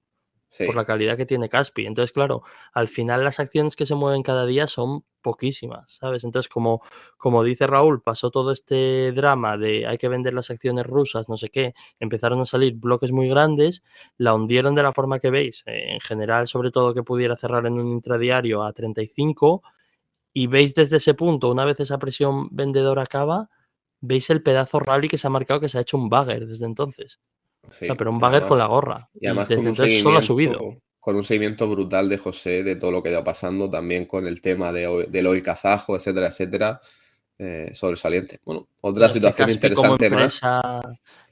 Por 0.67 0.75
la 0.75 0.85
calidad 0.85 1.17
que 1.17 1.25
tiene 1.25 1.49
Caspi. 1.49 1.87
Entonces, 1.87 2.13
claro, 2.13 2.43
al 2.73 2.87
final 2.87 3.23
las 3.23 3.39
acciones 3.39 3.75
que 3.75 3.87
se 3.87 3.95
mueven 3.95 4.21
cada 4.21 4.45
día 4.45 4.67
son 4.67 5.03
poquísimas, 5.21 5.97
¿sabes? 5.99 6.23
Entonces, 6.23 6.47
como, 6.47 6.81
como 7.17 7.43
dice 7.43 7.65
Raúl, 7.65 8.03
pasó 8.03 8.29
todo 8.29 8.51
este 8.51 9.11
drama 9.13 9.57
de 9.57 9.87
hay 9.87 9.97
que 9.97 10.09
vender 10.09 10.35
las 10.35 10.51
acciones 10.51 10.85
rusas, 10.85 11.27
no 11.27 11.37
sé 11.37 11.49
qué, 11.49 11.73
empezaron 11.99 12.39
a 12.39 12.45
salir 12.45 12.75
bloques 12.75 13.11
muy 13.11 13.27
grandes, 13.29 13.81
la 14.17 14.35
hundieron 14.35 14.75
de 14.75 14.83
la 14.83 14.91
forma 14.91 15.19
que 15.19 15.31
veis, 15.31 15.63
en 15.65 15.99
general, 16.01 16.47
sobre 16.47 16.69
todo 16.69 16.93
que 16.93 17.03
pudiera 17.03 17.35
cerrar 17.35 17.65
en 17.65 17.79
un 17.79 17.87
intradiario 17.87 18.61
a 18.61 18.73
35, 18.73 19.63
y 20.33 20.47
veis 20.47 20.75
desde 20.75 20.97
ese 20.97 21.15
punto, 21.15 21.49
una 21.49 21.65
vez 21.65 21.79
esa 21.79 21.97
presión 21.97 22.49
vendedora 22.51 23.03
acaba, 23.03 23.49
veis 24.03 24.29
el 24.29 24.43
pedazo 24.43 24.79
rally 24.79 25.07
que 25.07 25.17
se 25.17 25.27
ha 25.27 25.29
marcado 25.29 25.61
que 25.61 25.69
se 25.69 25.77
ha 25.77 25.81
hecho 25.81 25.97
un 25.97 26.09
bagger 26.09 26.45
desde 26.45 26.65
entonces. 26.65 27.19
pero 27.79 28.11
un 28.11 28.19
bagger 28.19 28.45
con 28.45 28.57
la 28.57 28.67
gorra. 28.67 29.09
Y 29.19 29.27
además 29.27 29.47
desde 29.47 29.69
entonces 29.69 30.01
solo 30.01 30.19
ha 30.19 30.23
subido. 30.23 30.59
Con 30.99 31.15
un 31.15 31.23
seguimiento 31.23 31.69
brutal 31.69 32.07
de 32.09 32.17
José 32.17 32.63
de 32.63 32.75
todo 32.75 32.91
lo 32.91 33.01
que 33.01 33.15
ha 33.15 33.23
pasando, 33.23 33.69
también 33.69 34.05
con 34.05 34.27
el 34.27 34.41
tema 34.41 34.71
de, 34.71 35.07
del 35.09 35.27
oil 35.27 35.41
kazajo, 35.41 35.95
etcétera, 35.95 36.27
etcétera. 36.27 36.81
Eh, 37.39 37.71
sobresaliente. 37.73 38.39
Bueno, 38.45 38.67
otra 38.81 39.09
situación 39.09 39.49
interesante 39.49 40.09
más. 40.09 40.41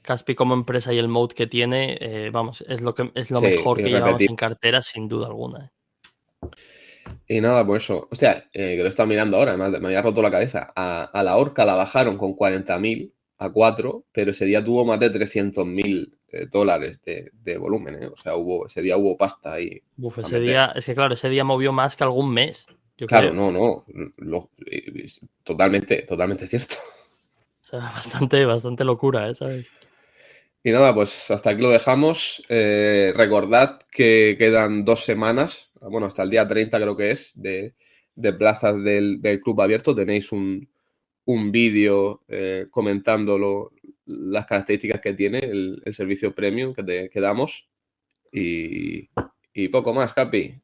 Caspi 0.02 0.34
como 0.34 0.54
empresa 0.54 0.92
y 0.92 0.98
el 0.98 1.08
mode 1.08 1.34
que 1.34 1.46
tiene, 1.46 1.96
eh, 2.00 2.30
vamos, 2.32 2.64
es 2.68 2.80
lo, 2.80 2.92
que, 2.94 3.12
es 3.14 3.30
lo 3.30 3.40
mejor 3.40 3.78
que 3.78 3.88
llevamos 3.88 4.20
en 4.20 4.34
cartera, 4.34 4.82
sin 4.82 5.08
duda 5.08 5.28
alguna. 5.28 5.72
Eh. 7.32 7.36
Y 7.36 7.40
nada, 7.40 7.66
pues 7.66 7.84
eso. 7.84 8.08
O 8.10 8.14
sea, 8.14 8.44
eh, 8.52 8.76
que 8.76 8.78
lo 8.78 8.84
he 8.84 8.88
estado 8.88 9.06
mirando 9.06 9.38
ahora, 9.38 9.56
me, 9.56 9.70
me 9.70 9.86
había 9.86 10.02
roto 10.02 10.20
la 10.22 10.30
cabeza. 10.30 10.72
A, 10.76 11.22
la 11.24 11.36
Orca 11.36 11.64
la 11.64 11.74
bajaron 11.74 12.18
con 12.18 12.36
40.000 12.36 13.12
a 13.38 13.50
4, 13.50 14.04
pero 14.12 14.30
ese 14.30 14.44
día 14.44 14.62
tuvo 14.62 14.84
más 14.84 15.00
de 15.00 15.12
300.000 15.12 16.12
eh, 16.32 16.46
dólares 16.50 17.00
de, 17.04 17.58
volumen. 17.58 18.02
¿eh? 18.02 18.06
O 18.06 18.16
sea, 18.16 18.36
hubo, 18.36 18.66
ese 18.66 18.82
día 18.82 18.96
hubo 18.96 19.16
pasta 19.16 19.54
ahí. 19.54 19.82
Uf, 19.98 20.18
ese 20.18 20.40
día, 20.40 20.72
es 20.74 20.84
que 20.84 20.94
claro, 20.94 21.14
ese 21.14 21.28
día 21.28 21.44
movió 21.44 21.72
más 21.72 21.96
que 21.96 22.04
algún 22.04 22.32
mes. 22.32 22.66
claro, 23.08 23.32
no, 23.32 23.50
no. 23.50 24.50
totalmente, 25.42 26.02
totalmente 26.02 26.46
cierto. 26.46 26.76
O 27.62 27.64
sea, 27.64 27.80
bastante, 27.94 28.44
bastante 28.44 28.84
locura, 28.84 29.30
¿eh? 29.30 29.34
¿sabes? 29.34 29.68
Y 30.62 30.70
nada, 30.70 30.94
pues 30.94 31.30
hasta 31.30 31.50
aquí 31.50 31.62
lo 31.62 31.70
dejamos. 31.70 32.44
recordad 32.48 33.80
que 33.90 34.36
quedan 34.38 34.84
dos 34.84 35.04
semanas 35.04 35.71
bueno, 35.90 36.06
hasta 36.06 36.22
el 36.22 36.30
día 36.30 36.46
30 36.46 36.78
creo 36.78 36.96
que 36.96 37.10
es, 37.10 37.32
de, 37.34 37.74
plazas 38.38 38.82
del, 38.82 39.20
club 39.42 39.60
abierto. 39.60 39.94
Tenéis 39.94 40.32
un, 40.32 40.68
vídeo 41.26 42.22
eh, 42.28 42.66
comentando 42.70 43.70
las 44.06 44.46
características 44.46 45.00
que 45.00 45.14
tiene 45.14 45.38
el, 45.38 45.82
servicio 45.92 46.34
premium 46.34 46.74
que, 46.74 46.82
te, 47.12 47.20
damos. 47.20 47.68
Y, 48.32 49.08
y 49.52 49.68
poco 49.68 49.92
más, 49.92 50.12
Capi. 50.14 50.54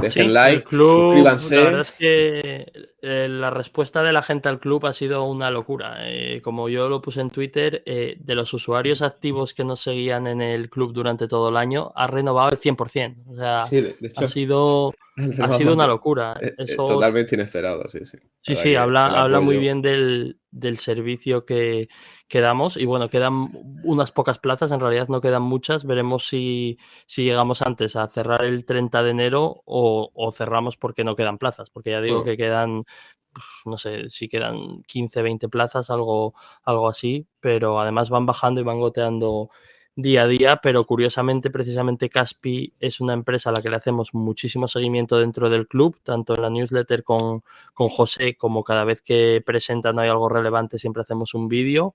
Dejen 0.00 0.32
like, 0.32 0.56
el 0.56 0.64
club, 0.64 1.04
suscríbanse. 1.04 1.56
La 1.56 1.64
verdad 1.64 1.80
es 1.80 1.92
que 1.92 2.72
eh, 3.06 3.28
la 3.28 3.50
respuesta 3.50 4.02
de 4.02 4.12
la 4.12 4.22
gente 4.22 4.48
al 4.48 4.58
club 4.58 4.86
ha 4.86 4.94
sido 4.94 5.24
una 5.24 5.50
locura. 5.50 5.96
Eh, 6.00 6.40
como 6.42 6.70
yo 6.70 6.88
lo 6.88 7.02
puse 7.02 7.20
en 7.20 7.28
Twitter, 7.28 7.82
eh, 7.84 8.16
de 8.18 8.34
los 8.34 8.54
usuarios 8.54 9.02
activos 9.02 9.52
que 9.52 9.62
nos 9.62 9.80
seguían 9.80 10.26
en 10.26 10.40
el 10.40 10.70
club 10.70 10.94
durante 10.94 11.28
todo 11.28 11.50
el 11.50 11.58
año, 11.58 11.92
ha 11.94 12.06
renovado 12.06 12.48
el 12.50 12.58
100%. 12.58 13.16
O 13.28 13.36
sea, 13.36 13.58
ha, 13.58 14.26
sido, 14.26 14.94
ha 15.40 15.48
sido 15.52 15.74
una 15.74 15.86
locura. 15.86 16.38
Totalmente 16.76 17.34
inesperado, 17.34 17.88
sí, 17.88 18.04
sí. 18.04 18.18
Sí, 18.40 18.54
sí, 18.54 18.74
habla, 18.74 19.06
habla 19.06 19.40
muy 19.40 19.56
bien 19.56 19.80
del, 19.80 20.38
del 20.50 20.78
servicio 20.78 21.44
que, 21.44 21.88
quedamos 22.28 22.76
y 22.76 22.84
bueno, 22.84 23.08
quedan 23.08 23.50
unas 23.84 24.10
pocas 24.10 24.38
plazas, 24.38 24.72
en 24.72 24.80
realidad 24.80 25.08
no 25.08 25.20
quedan 25.20 25.42
muchas, 25.42 25.84
veremos 25.84 26.26
si, 26.26 26.78
llegamos 27.16 27.62
antes 27.62 27.96
a 27.96 28.08
cerrar 28.08 28.44
el 28.44 28.64
30 28.64 29.02
de 29.02 29.10
enero 29.10 29.62
o, 29.66 30.32
cerramos 30.32 30.76
porque 30.76 31.04
no 31.04 31.16
quedan 31.16 31.38
plazas, 31.38 31.70
porque 31.70 31.90
ya 31.90 32.00
digo 32.00 32.24
que 32.24 32.36
quedan, 32.36 32.84
pues, 33.32 33.46
no 33.66 33.76
sé 33.76 34.08
si 34.08 34.28
quedan 34.28 34.82
15, 34.82 35.22
20 35.22 35.48
plazas, 35.48 35.90
algo, 35.90 36.34
algo 36.64 36.88
así, 36.88 37.26
pero 37.40 37.78
además 37.78 38.10
van 38.10 38.26
bajando 38.26 38.60
y 38.60 38.64
van 38.64 38.80
goteando 38.80 39.50
día 39.96 40.22
a 40.22 40.26
día, 40.26 40.60
pero 40.62 40.84
curiosamente, 40.84 41.50
precisamente 41.50 42.08
Caspi 42.08 42.74
es 42.80 43.00
una 43.00 43.12
empresa 43.12 43.50
a 43.50 43.52
la 43.52 43.62
que 43.62 43.70
le 43.70 43.76
hacemos 43.76 44.12
muchísimo 44.12 44.66
seguimiento 44.66 45.18
dentro 45.18 45.48
del 45.50 45.68
club, 45.68 45.98
tanto 46.02 46.34
en 46.34 46.42
la 46.42 46.50
newsletter 46.50 47.04
con, 47.04 47.42
con 47.74 47.88
José 47.88 48.36
como 48.36 48.64
cada 48.64 48.84
vez 48.84 49.02
que 49.02 49.42
presentan 49.44 49.98
hay 49.98 50.08
algo 50.08 50.28
relevante, 50.28 50.78
siempre 50.78 51.02
hacemos 51.02 51.34
un 51.34 51.48
vídeo. 51.48 51.94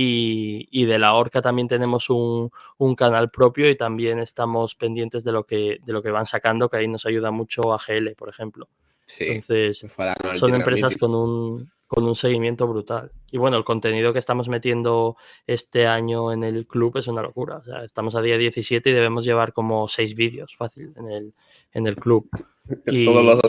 Y, 0.00 0.84
de 0.84 0.96
la 0.96 1.14
Orca 1.14 1.42
también 1.42 1.66
tenemos 1.66 2.08
un, 2.08 2.52
un, 2.76 2.94
canal 2.94 3.32
propio 3.32 3.68
y 3.68 3.76
también 3.76 4.20
estamos 4.20 4.76
pendientes 4.76 5.24
de 5.24 5.32
lo 5.32 5.44
que 5.44 5.78
de 5.84 5.92
lo 5.92 6.02
que 6.02 6.12
van 6.12 6.24
sacando, 6.24 6.68
que 6.68 6.76
ahí 6.76 6.86
nos 6.86 7.04
ayuda 7.04 7.32
mucho 7.32 7.72
a 7.72 7.78
GL, 7.78 8.14
por 8.14 8.28
ejemplo. 8.28 8.68
Entonces, 9.18 9.84
son 10.36 10.54
empresas 10.54 10.96
con 10.96 11.16
un, 11.16 11.72
con 11.88 12.04
un 12.04 12.14
seguimiento 12.14 12.68
brutal. 12.68 13.10
Y 13.32 13.38
bueno, 13.38 13.56
el 13.56 13.64
contenido 13.64 14.12
que 14.12 14.18
estamos 14.18 14.48
metiendo 14.48 15.16
este 15.46 15.86
año 15.86 16.32
en 16.32 16.44
el 16.44 16.66
club 16.66 16.98
es 16.98 17.08
una 17.08 17.22
locura. 17.22 17.56
O 17.56 17.64
sea, 17.64 17.82
estamos 17.82 18.14
a 18.14 18.20
día 18.20 18.36
17 18.36 18.90
y 18.90 18.92
debemos 18.92 19.24
llevar 19.24 19.54
como 19.54 19.88
seis 19.88 20.14
vídeos 20.14 20.54
fácil 20.54 20.92
en 20.96 21.10
el, 21.10 21.34
en 21.72 21.86
el 21.86 21.96
club. 21.96 22.28
Y, 22.84 23.06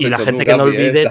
la 0.10 0.18
gente 0.20 0.46
que 0.46 0.56
no 0.56 0.64
olvide. 0.64 1.04
¿eh? 1.04 1.10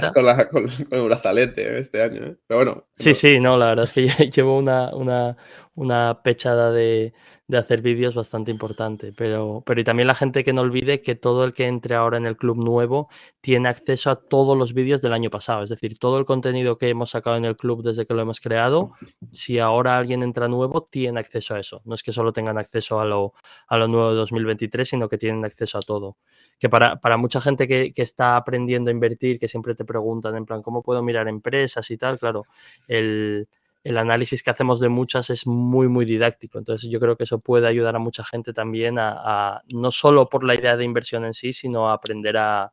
Con, 0.51 0.67
el 0.91 1.05
brazalete 1.05 1.63
¿eh? 1.63 1.79
este 1.81 2.03
año. 2.03 2.25
¿eh? 2.25 2.37
Pero 2.47 2.59
bueno. 2.59 2.87
Sí, 2.97 3.13
sí, 3.13 3.39
no, 3.39 3.59
la 3.59 3.67
verdad 3.67 3.85
es 3.85 3.93
que 3.93 4.31
llevo 4.35 4.57
una, 4.57 4.95
una, 4.95 5.37
una 5.75 6.23
pechada 6.23 6.73
de, 6.73 7.13
de 7.49 7.57
hacer 7.57 7.81
vídeos 7.81 8.15
bastante 8.15 8.51
importante. 8.51 9.13
Pero, 9.17 9.63
pero 9.67 9.81
y 9.81 9.85
también 9.85 10.07
la 10.07 10.15
gente 10.15 10.45
que 10.45 10.53
no 10.53 10.61
olvide 10.61 11.01
que 11.01 11.15
todo 11.15 11.45
el 11.45 11.55
que 11.55 11.67
entre 11.67 11.95
ahora 11.95 12.19
en 12.19 12.27
el 12.27 12.37
club 12.37 12.59
nuevo 12.59 13.09
tiene 13.41 13.71
acceso 13.71 14.11
a 14.11 14.17
todos 14.17 14.57
los 14.57 14.75
vídeos 14.75 15.01
del 15.01 15.15
año 15.15 15.31
pasado. 15.31 15.63
Es 15.63 15.71
decir, 15.71 15.99
todo 15.99 16.19
el 16.19 16.27
contenido 16.27 16.77
que 16.77 16.91
hemos 16.91 17.11
sacado 17.11 17.37
en 17.37 17.47
el 17.47 17.57
club 17.57 17.83
desde 17.83 18.05
que 18.07 18.15
lo 18.15 18.21
hemos 18.21 18.41
creado, 18.41 18.93
si 19.33 19.59
ahora 19.59 19.97
alguien 19.97 20.23
entra 20.23 20.47
nuevo, 20.47 20.83
tiene 20.89 21.19
acceso 21.21 21.55
a 21.55 21.61
eso. 21.61 21.81
No 21.87 21.95
es 21.95 22.03
que 22.03 22.13
solo 22.13 22.33
tengan 22.33 22.59
acceso 22.59 23.01
a 23.01 23.07
lo, 23.07 23.33
a 23.67 23.79
lo 23.79 23.89
nuevo 23.89 24.11
de 24.11 24.17
2023, 24.17 24.87
sino 24.87 25.09
que 25.09 25.17
tienen 25.17 25.45
acceso 25.45 25.79
a 25.79 25.81
todo. 25.81 26.19
Que 26.59 26.69
para, 26.69 26.98
para 27.01 27.17
mucha 27.17 27.41
gente 27.41 27.67
que, 27.67 27.93
que 27.93 28.03
está 28.03 28.37
aprendiendo 28.37 28.91
a 28.91 28.93
invertir, 28.93 29.39
que 29.39 29.49
siempre 29.49 29.75
te 29.75 29.85
preguntan 29.85 30.37
en 30.37 30.47
plan, 30.47 30.63
¿cómo 30.63 30.83
puedo 30.83 31.03
mirar 31.03 31.29
empresas 31.29 31.91
y 31.91 31.97
tal? 31.97 32.19
Claro, 32.19 32.47
el 32.87 33.49
el 33.85 33.97
análisis 33.97 34.43
que 34.43 34.51
hacemos 34.51 34.81
de 34.81 34.89
muchas 34.89 35.31
es 35.31 35.47
muy, 35.47 35.89
muy 35.89 36.05
didáctico. 36.05 36.59
Entonces 36.59 36.91
yo 36.91 37.01
creo 37.01 37.17
que 37.17 37.25
eso 37.25 37.39
puede 37.39 37.69
ayudar 37.69 37.97
a 37.97 37.99
mucha 37.99 38.25
gente 38.25 38.53
también 38.53 38.97
a, 38.99 39.63
no 39.73 39.91
solo 39.91 40.29
por 40.29 40.45
la 40.45 40.55
idea 40.55 40.77
de 40.77 40.85
inversión 40.85 41.25
en 41.25 41.35
sí, 41.35 41.53
sino 41.53 41.89
a 41.89 41.95
aprender 41.95 42.37
a, 42.37 42.73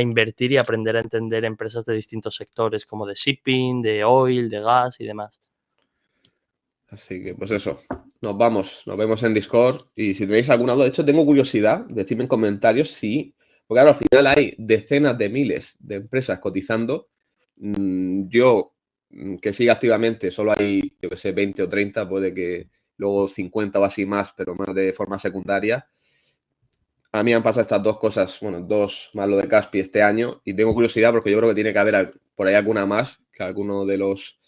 invertir 0.00 0.52
y 0.52 0.58
aprender 0.58 0.96
a 0.96 1.00
entender 1.00 1.44
empresas 1.44 1.84
de 1.84 1.94
distintos 1.94 2.36
sectores, 2.36 2.86
como 2.86 3.06
de 3.06 3.14
shipping, 3.14 3.82
de 3.82 4.04
oil, 4.04 4.48
de 4.48 4.60
gas 4.60 5.00
y 5.00 5.06
demás. 5.06 5.40
Así 6.88 7.22
que, 7.22 7.34
pues 7.34 7.50
eso, 7.50 7.76
nos 8.20 8.36
vamos, 8.36 8.82
nos 8.84 8.96
vemos 8.96 9.22
en 9.22 9.32
Discord. 9.34 9.82
Y 9.96 10.14
si 10.14 10.26
tenéis 10.26 10.50
alguna 10.50 10.74
duda, 10.74 10.84
de 10.84 10.90
hecho, 10.90 11.04
tengo 11.04 11.24
curiosidad, 11.24 11.86
decidme 11.86 12.24
en 12.24 12.28
comentarios 12.28 12.90
si, 12.90 13.34
porque 13.72 13.80
ahora 13.80 13.92
al 13.92 14.08
final 14.08 14.26
hay 14.26 14.54
decenas 14.58 15.16
de 15.16 15.28
miles 15.28 15.76
de 15.80 15.96
empresas 15.96 16.38
cotizando. 16.38 17.08
Mm, 17.56 18.28
yo 18.28 18.72
Mm, 19.12 19.36
que 19.36 19.52
siga 19.52 19.74
activamente, 19.74 20.30
solo 20.30 20.52
hay, 20.56 20.96
yo 21.00 21.10
que 21.10 21.16
sé, 21.16 21.32
20 21.32 21.62
o 21.62 21.68
30, 21.68 22.08
puede 22.08 22.32
que 22.32 22.70
luego 22.96 23.28
50 23.28 23.78
o 23.78 23.84
así 23.84 24.06
más, 24.06 24.32
pero 24.36 24.54
más 24.54 24.74
de 24.74 24.92
forma 24.94 25.18
secundaria. 25.18 25.86
A 27.12 27.22
mí 27.22 27.34
han 27.34 27.42
pasado 27.42 27.62
estas 27.62 27.82
dos 27.82 27.98
cosas, 27.98 28.38
bueno, 28.40 28.60
dos 28.62 29.10
más 29.12 29.28
lo 29.28 29.36
de 29.36 29.46
Caspi 29.46 29.80
este 29.80 30.02
año, 30.02 30.40
y 30.44 30.54
tengo 30.54 30.72
curiosidad 30.72 31.12
porque 31.12 31.30
yo 31.30 31.38
creo 31.38 31.50
que 31.50 31.54
tiene 31.54 31.72
que 31.72 31.78
haber 31.78 32.14
por 32.34 32.46
ahí 32.46 32.54
alguna 32.54 32.86
más, 32.86 33.20
que 33.32 33.42
alguno 33.42 33.84
de 33.84 33.98
los 33.98 34.38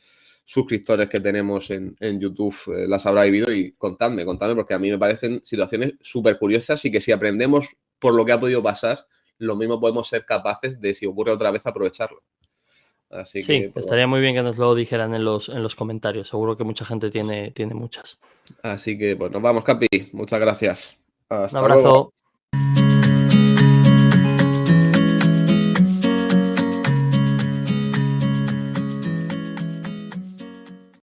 suscriptores 0.46 1.08
que 1.08 1.20
tenemos 1.20 1.70
en, 1.70 1.96
YouTube 2.20 2.54
eh, 2.68 2.87
las 2.88 3.06
habrá 3.06 3.24
vivido 3.24 3.52
y 3.52 3.72
contadme, 3.72 4.24
contadme, 4.24 4.54
porque 4.54 4.74
a 4.74 4.78
mí 4.78 4.90
me 4.90 4.98
parecen 4.98 5.42
situaciones 5.44 5.94
súper 6.00 6.38
curiosas 6.38 6.84
y 6.84 6.90
que 6.90 7.00
si 7.00 7.12
aprendemos 7.12 7.66
por 7.98 8.14
lo 8.14 8.24
que 8.24 8.32
ha 8.32 8.40
podido 8.40 8.62
pasar, 8.62 9.06
lo 9.38 9.56
mismo 9.56 9.80
podemos 9.80 10.08
ser 10.08 10.24
capaces 10.24 10.80
de, 10.80 10.94
si 10.94 11.06
ocurre 11.06 11.32
otra 11.32 11.50
vez, 11.50 11.66
aprovecharlo. 11.66 12.22
Así 13.10 13.42
sí, 13.42 13.70
pues, 13.72 13.86
estaría 13.86 14.06
muy 14.06 14.20
bien 14.20 14.34
que 14.34 14.42
nos 14.42 14.58
lo 14.58 14.74
dijeran 14.74 15.14
en 15.14 15.24
los, 15.24 15.48
en 15.48 15.62
los 15.62 15.76
comentarios. 15.76 16.28
Seguro 16.28 16.56
que 16.56 16.64
mucha 16.64 16.84
gente 16.84 17.10
tiene, 17.10 17.52
tiene 17.52 17.74
muchas. 17.74 18.18
Así 18.62 18.98
que, 18.98 19.16
pues 19.16 19.30
nos 19.30 19.42
vamos, 19.42 19.62
Capi. 19.62 19.86
Muchas 20.12 20.40
gracias. 20.40 20.96
Hasta 21.28 21.58
Un 21.58 21.64
abrazo. 21.64 22.12